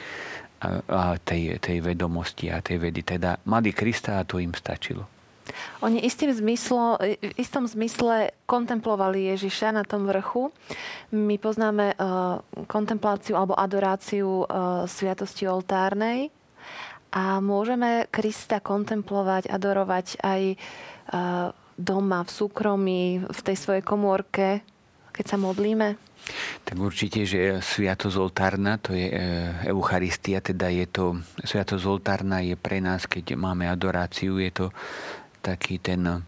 a 0.88 1.20
tej, 1.20 1.61
tej 1.61 1.85
vedomosti 1.85 2.48
a 2.50 2.59
tej 2.64 2.88
vedy. 2.88 3.05
Teda 3.05 3.38
mali 3.46 3.70
Krista 3.70 4.18
a 4.18 4.27
to 4.27 4.40
im 4.40 4.57
stačilo. 4.57 5.07
Oni 5.85 6.00
istým 6.00 6.33
zmyslo, 6.33 6.96
v 6.98 7.37
istom 7.37 7.68
zmysle 7.68 8.33
kontemplovali 8.48 9.29
Ježiša 9.37 9.77
na 9.77 9.85
tom 9.85 10.09
vrchu. 10.09 10.48
My 11.12 11.37
poznáme 11.37 11.92
uh, 11.92 12.40
kontempláciu 12.64 13.37
alebo 13.37 13.53
adoráciu 13.53 14.48
uh, 14.48 14.88
sviatosti 14.88 15.44
oltárnej 15.44 16.33
a 17.12 17.44
môžeme 17.44 18.09
Krista 18.09 18.59
kontemplovať, 18.64 19.53
adorovať 19.53 20.24
aj 20.24 20.42
uh, 20.57 21.53
doma, 21.77 22.24
v 22.24 22.31
súkromí, 22.33 23.05
v 23.29 23.40
tej 23.44 23.57
svojej 23.61 23.85
komórke, 23.85 24.64
keď 25.14 25.24
sa 25.24 25.38
modlíme. 25.38 25.94
Tak 26.64 26.77
určite, 26.81 27.22
že 27.29 27.62
Sviatosť 27.62 28.16
oltárna, 28.16 28.81
to 28.81 28.96
je 28.96 29.12
e, 29.12 29.16
Eucharistia, 29.70 30.42
teda 30.42 30.72
je 30.72 30.88
to, 30.90 31.20
Sviatosť 31.44 31.85
oltárna 31.87 32.42
je 32.42 32.59
pre 32.59 32.83
nás, 32.83 33.07
keď 33.07 33.38
máme 33.38 33.68
adoráciu, 33.70 34.40
je 34.42 34.50
to 34.50 34.66
taký 35.44 35.79
ten 35.79 36.24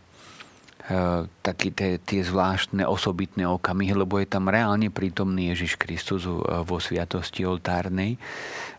taký 1.43 1.75
tie, 1.75 1.99
tie 1.99 2.23
zvláštne 2.23 2.87
osobitné 2.87 3.43
okamihy, 3.43 3.91
lebo 3.91 4.23
je 4.23 4.31
tam 4.31 4.47
reálne 4.47 4.87
prítomný 4.87 5.51
Ježiš 5.51 5.75
Kristus 5.75 6.23
vo 6.31 6.79
sviatosti 6.79 7.43
oltárnej. 7.43 8.15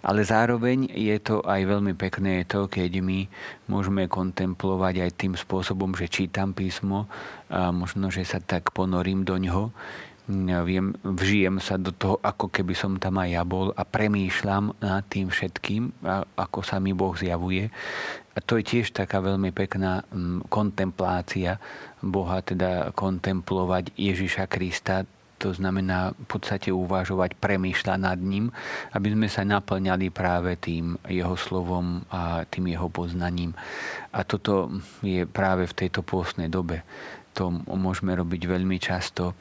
Ale 0.07 0.23
zároveň 0.23 0.87
je 0.87 1.17
to 1.19 1.43
aj 1.43 1.67
veľmi 1.67 1.91
pekné 1.99 2.47
to, 2.47 2.71
keď 2.71 3.03
my 3.03 3.27
môžeme 3.67 4.07
kontemplovať 4.07 5.03
aj 5.03 5.11
tým 5.19 5.33
spôsobom, 5.35 5.99
že 5.99 6.07
čítam 6.07 6.55
písmo 6.55 7.11
a 7.51 7.75
možno, 7.75 8.07
že 8.07 8.23
sa 8.23 8.39
tak 8.39 8.71
ponorím 8.71 9.27
do 9.27 9.35
ňoho 9.35 9.75
viem, 10.67 10.91
vžijem 11.03 11.63
sa 11.63 11.79
do 11.79 11.95
toho, 11.95 12.19
ako 12.19 12.51
keby 12.51 12.75
som 12.75 12.99
tam 12.99 13.23
aj 13.23 13.29
ja 13.31 13.43
bol 13.47 13.71
a 13.71 13.87
premýšľam 13.87 14.75
nad 14.83 15.07
tým 15.07 15.31
všetkým, 15.31 16.03
ako 16.35 16.59
sa 16.67 16.83
mi 16.83 16.91
Boh 16.91 17.15
zjavuje. 17.15 17.71
A 18.35 18.43
to 18.43 18.59
je 18.59 18.67
tiež 18.67 18.93
taká 18.93 19.23
veľmi 19.23 19.49
pekná 19.55 20.05
mm, 20.05 20.51
kontemplácia 20.51 21.57
Boha, 22.03 22.43
teda 22.43 22.93
kontemplovať 22.93 23.95
Ježiša 23.97 24.45
Krista, 24.45 25.07
to 25.37 25.53
znamená 25.53 26.17
v 26.17 26.25
podstate 26.25 26.73
uvažovať, 26.73 27.37
premýšľať 27.37 27.99
nad 28.01 28.17
ním, 28.17 28.49
aby 28.93 29.13
sme 29.13 29.29
sa 29.29 29.45
naplňali 29.45 30.09
práve 30.09 30.57
tým 30.57 30.97
jeho 31.05 31.37
slovom 31.37 32.01
a 32.09 32.41
tým 32.49 32.73
jeho 32.73 32.89
poznaním. 32.89 33.53
A 34.11 34.25
toto 34.25 34.73
je 35.05 35.29
práve 35.29 35.69
v 35.69 35.77
tejto 35.77 36.01
pôstnej 36.01 36.49
dobe. 36.49 36.81
To 37.37 37.53
môžeme 37.53 38.17
robiť 38.17 38.49
veľmi 38.49 38.81
často 38.81 39.37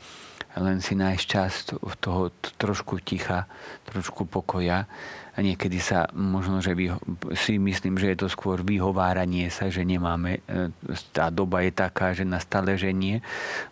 len 0.56 0.80
si 0.80 0.96
nájsť 0.96 1.24
čas 1.24 1.68
toho 2.00 2.32
trošku 2.56 3.00
ticha, 3.04 3.44
trošku 3.84 4.24
pokoja. 4.24 4.88
A 5.36 5.44
niekedy 5.44 5.76
sa 5.76 6.08
možno, 6.16 6.64
že 6.64 6.72
vyho- 6.72 6.96
si 7.36 7.60
myslím, 7.60 8.00
že 8.00 8.16
je 8.16 8.24
to 8.24 8.28
skôr 8.32 8.64
vyhováranie 8.64 9.52
sa, 9.52 9.68
že 9.68 9.84
nemáme, 9.84 10.40
e, 10.48 10.72
tá 11.12 11.28
doba 11.28 11.60
je 11.60 11.76
taká, 11.76 12.16
že 12.16 12.24
na 12.24 12.40
stále 12.40 12.72
nie. 12.96 13.20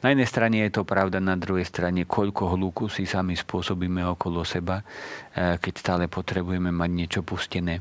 Na 0.05 0.13
jednej 0.13 0.29
strane 0.29 0.61
je 0.61 0.77
to 0.77 0.85
pravda, 0.85 1.25
na 1.25 1.41
druhej 1.41 1.65
strane 1.65 2.05
koľko 2.05 2.53
hluku 2.53 2.93
si 2.93 3.09
sami 3.09 3.33
spôsobíme 3.33 4.05
okolo 4.05 4.45
seba, 4.45 4.85
e, 5.33 5.57
keď 5.57 5.75
stále 5.81 6.05
potrebujeme 6.05 6.69
mať 6.69 6.91
niečo 6.93 7.21
pustené 7.25 7.81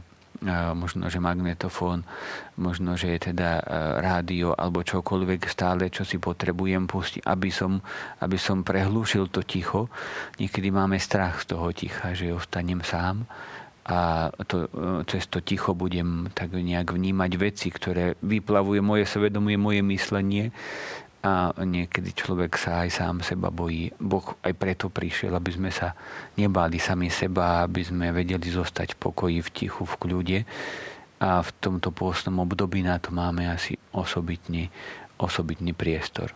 možno, 0.75 1.08
že 1.08 1.23
magnetofón, 1.23 2.03
možno, 2.60 2.99
že 2.99 3.15
je 3.15 3.34
teda 3.34 3.60
e, 3.60 3.63
rádio 4.03 4.51
alebo 4.51 4.84
čokoľvek 4.84 5.47
stále, 5.47 5.88
čo 5.88 6.03
si 6.03 6.19
potrebujem 6.19 6.86
pustiť, 6.86 7.23
aby 7.23 7.49
som, 7.49 7.79
aby 8.19 8.38
som 8.38 8.62
prehlúšil 8.62 9.32
to 9.32 9.41
ticho. 9.41 9.88
Niekedy 10.38 10.69
máme 10.69 10.99
strach 10.99 11.47
z 11.47 11.56
toho 11.56 11.71
ticha, 11.71 12.12
že 12.12 12.36
ostanem 12.36 12.84
sám 12.84 13.25
a 13.84 14.32
to, 14.47 14.71
e, 14.71 15.03
cez 15.12 15.27
to 15.27 15.43
ticho 15.43 15.75
budem 15.75 16.32
tak 16.32 16.56
nejak 16.56 16.95
vnímať 16.95 17.32
veci, 17.36 17.67
ktoré 17.67 18.15
vyplavuje 18.23 18.79
moje 18.79 19.03
svedomie, 19.03 19.60
moje 19.60 19.84
myslenie 19.84 20.56
a 21.23 21.55
niekedy 21.55 22.12
človek 22.12 22.59
sa 22.59 22.83
aj 22.83 22.89
sám 22.99 23.15
seba 23.23 23.47
bojí. 23.47 23.95
Boh 23.95 24.36
aj 24.43 24.51
preto 24.59 24.91
prišiel, 24.91 25.31
aby 25.31 25.55
sme 25.55 25.71
sa 25.71 25.95
nebáli 26.36 26.83
sami 26.83 27.07
seba, 27.07 27.63
aby 27.63 27.79
sme 27.79 28.12
vedeli 28.12 28.43
zostať 28.51 28.99
v 28.99 28.99
pokoji, 28.99 29.39
v 29.39 29.49
tichu, 29.55 29.88
v 29.88 29.95
kľude. 29.95 30.39
A 31.23 31.39
v 31.39 31.49
tomto 31.63 31.95
pôstnom 31.95 32.43
období 32.43 32.83
na 32.83 32.99
to 32.99 33.15
máme 33.15 33.47
asi 33.47 33.79
osobitný, 33.95 34.67
osobitný 35.15 35.71
priestor. 35.71 36.36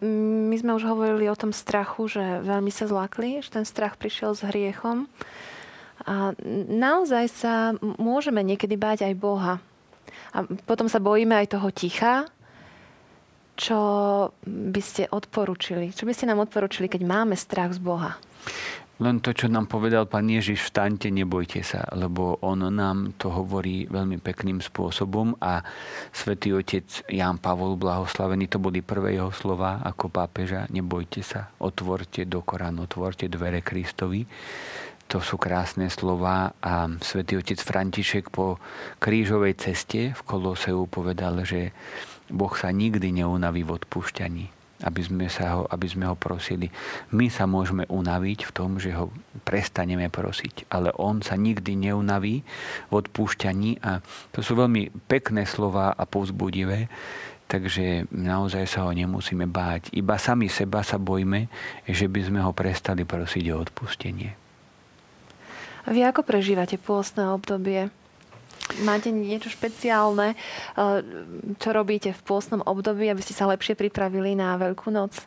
My 0.00 0.56
sme 0.60 0.76
už 0.76 0.84
hovorili 0.84 1.28
o 1.32 1.36
tom 1.36 1.56
strachu, 1.56 2.04
že 2.04 2.44
veľmi 2.44 2.68
sa 2.68 2.84
zlakli, 2.84 3.40
že 3.40 3.48
ten 3.48 3.64
strach 3.64 3.96
prišiel 3.96 4.36
s 4.36 4.44
hriechom. 4.44 5.08
A 6.04 6.36
naozaj 6.68 7.24
sa 7.32 7.72
môžeme 7.80 8.44
niekedy 8.44 8.76
báť 8.76 9.08
aj 9.08 9.14
Boha. 9.16 9.60
A 10.36 10.44
potom 10.68 10.88
sa 10.88 11.00
bojíme 11.00 11.32
aj 11.36 11.56
toho 11.56 11.68
ticha, 11.72 12.28
čo 13.60 13.78
by 14.48 14.80
ste 14.80 15.04
odporučili? 15.12 15.92
Čo 15.92 16.08
by 16.08 16.16
ste 16.16 16.32
nám 16.32 16.40
odporučili, 16.40 16.88
keď 16.88 17.04
máme 17.04 17.36
strach 17.36 17.76
z 17.76 17.80
Boha? 17.84 18.16
Len 19.00 19.16
to, 19.24 19.32
čo 19.32 19.48
nám 19.48 19.64
povedal 19.64 20.04
pán 20.04 20.28
Ježiš, 20.28 20.68
vstaňte, 20.68 21.08
nebojte 21.08 21.64
sa, 21.64 21.88
lebo 21.96 22.36
on 22.44 22.68
nám 22.68 23.16
to 23.16 23.32
hovorí 23.32 23.88
veľmi 23.88 24.20
pekným 24.20 24.60
spôsobom 24.60 25.40
a 25.40 25.64
svätý 26.12 26.52
otec 26.52 26.84
Ján 27.08 27.40
Pavol 27.40 27.80
blahoslavený, 27.80 28.52
to 28.52 28.60
boli 28.60 28.84
prvé 28.84 29.16
jeho 29.16 29.32
slova 29.32 29.80
ako 29.88 30.12
pápeža, 30.12 30.68
nebojte 30.68 31.24
sa, 31.24 31.48
otvorte 31.64 32.28
do 32.28 32.44
Koránu, 32.44 32.84
otvorte 32.84 33.24
dvere 33.32 33.64
Kristovi. 33.64 34.28
To 35.10 35.24
sú 35.24 35.40
krásne 35.40 35.88
slova 35.88 36.52
a 36.60 36.86
svätý 37.00 37.40
otec 37.40 37.56
František 37.56 38.28
po 38.28 38.60
krížovej 39.00 39.56
ceste 39.56 40.12
v 40.12 40.20
Koloseu 40.28 40.84
povedal, 40.84 41.40
že 41.48 41.72
Boh 42.30 42.54
sa 42.54 42.70
nikdy 42.70 43.22
neunaví 43.22 43.66
v 43.66 43.76
odpúšťaní, 43.76 44.44
aby 44.86 45.00
sme, 45.04 45.26
sa 45.28 45.60
ho, 45.60 45.62
aby 45.68 45.86
sme 45.86 46.08
ho 46.08 46.16
prosili. 46.16 46.72
My 47.12 47.28
sa 47.28 47.44
môžeme 47.44 47.84
unaviť 47.90 48.48
v 48.48 48.54
tom, 48.54 48.80
že 48.80 48.96
ho 48.96 49.12
prestaneme 49.44 50.08
prosiť, 50.08 50.70
ale 50.72 50.94
on 50.96 51.20
sa 51.20 51.36
nikdy 51.36 51.90
neunaví 51.90 52.40
v 52.88 52.92
odpúšťaní 52.92 53.84
a 53.84 54.00
to 54.32 54.40
sú 54.40 54.56
veľmi 54.56 54.88
pekné 55.10 55.44
slova 55.44 55.92
a 55.92 56.02
povzbudivé, 56.08 56.88
takže 57.50 58.08
naozaj 58.14 58.64
sa 58.70 58.86
ho 58.86 58.90
nemusíme 58.94 59.44
báť. 59.50 59.90
Iba 59.92 60.16
sami 60.16 60.46
seba 60.46 60.86
sa 60.86 60.96
bojme, 60.96 61.50
že 61.84 62.06
by 62.06 62.20
sme 62.30 62.40
ho 62.40 62.54
prestali 62.54 63.02
prosiť 63.04 63.44
o 63.52 63.60
odpustenie. 63.60 64.30
A 65.84 65.88
vy 65.90 66.04
ako 66.06 66.22
prežívate 66.22 66.76
pôstne 66.76 67.26
obdobie? 67.32 67.90
Máte 68.86 69.10
niečo 69.10 69.50
špeciálne, 69.50 70.34
eh, 70.34 70.98
čo 71.58 71.68
robíte 71.74 72.14
v 72.14 72.22
pôstnom 72.22 72.62
období, 72.62 73.10
aby 73.10 73.22
ste 73.22 73.34
sa 73.36 73.50
lepšie 73.50 73.74
pripravili 73.74 74.38
na 74.38 74.54
Veľkú 74.56 74.94
noc? 74.94 75.26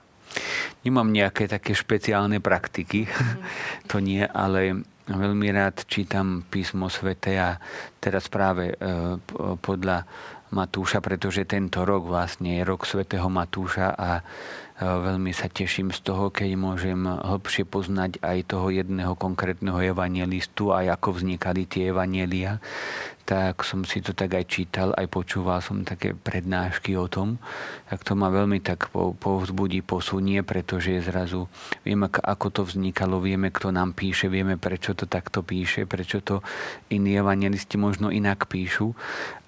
Nemám 0.81 1.13
nejaké 1.13 1.45
také 1.45 1.77
špeciálne 1.77 2.41
praktiky, 2.41 3.05
to 3.91 4.01
nie, 4.01 4.23
ale 4.23 4.83
veľmi 5.03 5.51
rád 5.51 5.83
čítam 5.85 6.47
písmo 6.47 6.87
svete 6.87 7.35
a 7.35 7.59
teraz 7.99 8.31
práve 8.31 8.73
eh, 8.73 8.77
podľa 9.59 10.07
Matúša, 10.53 11.01
pretože 11.01 11.49
tento 11.49 11.81
rok 11.81 12.05
vlastne 12.05 12.61
je 12.61 12.63
rok 12.63 12.85
svätého 12.85 13.25
Matúša 13.25 13.97
a 13.97 14.21
veľmi 14.83 15.31
sa 15.31 15.47
teším 15.47 15.95
z 15.95 15.99
toho, 16.03 16.27
keď 16.27 16.59
môžem 16.59 16.99
hlbšie 17.07 17.63
poznať 17.63 18.19
aj 18.19 18.51
toho 18.51 18.67
jedného 18.73 19.15
konkrétneho 19.15 19.79
evangelistu, 19.79 20.75
aj 20.75 20.99
ako 20.99 21.19
vznikali 21.21 21.63
tie 21.63 21.95
evanielia. 21.95 22.59
Tak 23.23 23.63
som 23.63 23.87
si 23.87 24.03
to 24.03 24.11
tak 24.11 24.35
aj 24.35 24.45
čítal, 24.51 24.91
aj 24.99 25.07
počúval 25.07 25.63
som 25.63 25.87
také 25.87 26.11
prednášky 26.11 26.99
o 26.99 27.07
tom. 27.07 27.39
Tak 27.87 28.03
to 28.03 28.19
ma 28.19 28.27
veľmi 28.27 28.59
tak 28.59 28.91
povzbudí, 28.93 29.79
posunie, 29.79 30.43
pretože 30.43 30.99
zrazu 30.99 31.47
vieme, 31.87 32.11
ako 32.11 32.47
to 32.51 32.61
vznikalo, 32.67 33.23
vieme, 33.23 33.47
kto 33.47 33.71
nám 33.71 33.95
píše, 33.95 34.27
vieme, 34.27 34.59
prečo 34.59 34.91
to 34.91 35.07
takto 35.07 35.39
píše, 35.39 35.87
prečo 35.87 36.19
to 36.19 36.43
iní 36.91 37.15
evangelisti 37.15 37.79
možno 37.79 38.11
inak 38.11 38.51
píšu 38.51 38.91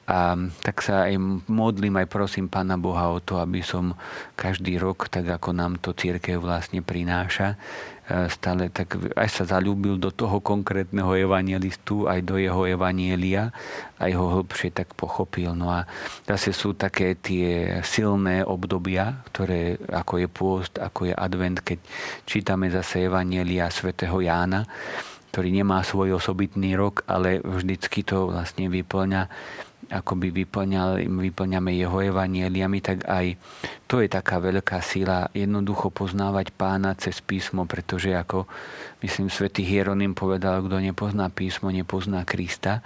a 0.05 0.37
tak 0.61 0.85
sa 0.85 1.09
aj 1.09 1.17
modlím, 1.49 1.97
aj 1.97 2.07
prosím 2.13 2.45
Pána 2.45 2.77
Boha 2.77 3.09
o 3.09 3.17
to, 3.17 3.41
aby 3.41 3.65
som 3.65 3.97
každý 4.37 4.77
rok, 4.77 5.09
tak 5.09 5.25
ako 5.25 5.49
nám 5.49 5.81
to 5.81 5.97
církev 5.97 6.37
vlastne 6.37 6.85
prináša, 6.85 7.57
e, 8.05 8.29
stále 8.29 8.69
tak 8.69 9.01
aj 9.17 9.29
sa 9.33 9.57
zalúbil 9.57 9.97
do 9.97 10.13
toho 10.13 10.45
konkrétneho 10.45 11.09
evangelistu, 11.17 12.05
aj 12.05 12.21
do 12.21 12.37
jeho 12.37 12.69
evanielia, 12.69 13.49
aj 13.97 14.13
ho 14.13 14.25
hlbšie 14.37 14.77
tak 14.77 14.93
pochopil. 14.93 15.57
No 15.57 15.73
a 15.73 15.89
zase 16.29 16.53
sú 16.53 16.77
také 16.77 17.17
tie 17.17 17.81
silné 17.81 18.45
obdobia, 18.45 19.25
ktoré 19.33 19.81
ako 19.89 20.21
je 20.21 20.27
pôst, 20.29 20.73
ako 20.77 21.09
je 21.09 21.13
advent, 21.17 21.65
keď 21.65 21.81
čítame 22.29 22.69
zase 22.69 23.09
evanielia 23.09 23.73
svätého 23.73 24.21
Jána, 24.21 24.69
ktorý 25.33 25.49
nemá 25.49 25.81
svoj 25.81 26.21
osobitný 26.21 26.77
rok, 26.77 27.01
ale 27.09 27.41
vždycky 27.41 28.05
to 28.05 28.29
vlastne 28.29 28.69
vyplňa 28.69 29.27
by 29.89 30.29
vyplňame 31.29 31.71
jeho 31.75 31.97
evanieliami, 32.01 32.79
tak 32.81 33.05
aj 33.05 33.37
to 33.85 34.01
je 34.01 34.09
taká 34.09 34.41
veľká 34.41 34.81
sila 34.81 35.29
jednoducho 35.31 35.93
poznávať 35.93 36.53
pána 36.53 36.97
cez 36.97 37.21
písmo, 37.21 37.69
pretože 37.69 38.13
ako 38.13 38.49
myslím 39.05 39.29
svätý 39.29 39.61
Hieronym 39.61 40.17
povedal, 40.17 40.65
kto 40.65 40.81
nepozná 40.81 41.29
písmo, 41.29 41.69
nepozná 41.69 42.25
Krista 42.25 42.81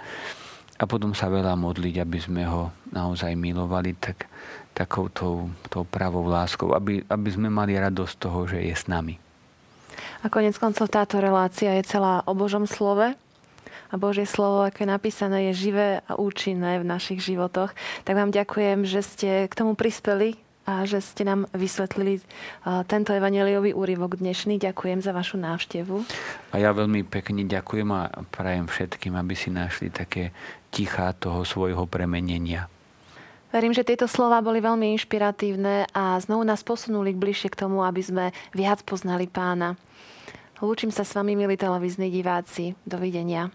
a 0.80 0.84
potom 0.88 1.12
sa 1.12 1.28
veľa 1.28 1.56
modliť, 1.60 1.94
aby 2.00 2.18
sme 2.20 2.42
ho 2.48 2.72
naozaj 2.88 3.36
milovali 3.36 3.96
tak, 4.00 4.28
takou 4.72 5.12
tou, 5.12 5.52
tou 5.68 5.84
pravou 5.84 6.24
láskou, 6.24 6.72
aby, 6.72 7.04
aby 7.04 7.28
sme 7.28 7.52
mali 7.52 7.76
radosť 7.76 8.14
toho, 8.16 8.48
že 8.48 8.64
je 8.64 8.72
s 8.72 8.88
nami. 8.88 9.20
A 10.24 10.32
konec 10.32 10.56
koncov 10.56 10.88
táto 10.88 11.20
relácia 11.20 11.76
je 11.76 11.84
celá 11.84 12.24
o 12.24 12.32
Božom 12.32 12.64
slove, 12.64 13.12
a 13.90 13.94
Božie 13.98 14.24
slovo, 14.24 14.62
ako 14.62 14.86
je 14.86 14.88
napísané, 14.88 15.38
je 15.50 15.68
živé 15.68 16.00
a 16.06 16.14
účinné 16.14 16.78
v 16.78 16.86
našich 16.86 17.18
životoch. 17.20 17.74
Tak 18.06 18.14
vám 18.14 18.30
ďakujem, 18.30 18.86
že 18.86 19.02
ste 19.02 19.30
k 19.50 19.54
tomu 19.58 19.74
prispeli 19.74 20.38
a 20.70 20.86
že 20.86 21.02
ste 21.02 21.26
nám 21.26 21.50
vysvetlili 21.50 22.22
tento 22.86 23.10
evaneliový 23.10 23.74
úryvok 23.74 24.22
dnešný. 24.22 24.62
Ďakujem 24.62 25.02
za 25.02 25.10
vašu 25.10 25.34
návštevu. 25.42 26.06
A 26.54 26.62
ja 26.62 26.70
veľmi 26.70 27.02
pekne 27.02 27.42
ďakujem 27.42 27.90
a 27.90 28.22
prajem 28.30 28.70
všetkým, 28.70 29.18
aby 29.18 29.34
si 29.34 29.50
našli 29.50 29.90
také 29.90 30.30
tichá 30.70 31.10
toho 31.18 31.42
svojho 31.42 31.90
premenenia. 31.90 32.70
Verím, 33.50 33.74
že 33.74 33.82
tieto 33.82 34.06
slova 34.06 34.38
boli 34.38 34.62
veľmi 34.62 34.94
inšpiratívne 34.94 35.90
a 35.90 36.22
znovu 36.22 36.46
nás 36.46 36.62
posunuli 36.62 37.10
bližšie 37.18 37.50
k 37.50 37.66
tomu, 37.66 37.82
aby 37.82 37.98
sme 37.98 38.24
viac 38.54 38.86
poznali 38.86 39.26
pána. 39.26 39.74
Lúčim 40.62 40.94
sa 40.94 41.02
s 41.02 41.18
vami, 41.18 41.34
milí 41.34 41.58
televízni 41.58 42.14
diváci. 42.14 42.78
Dovidenia. 42.86 43.50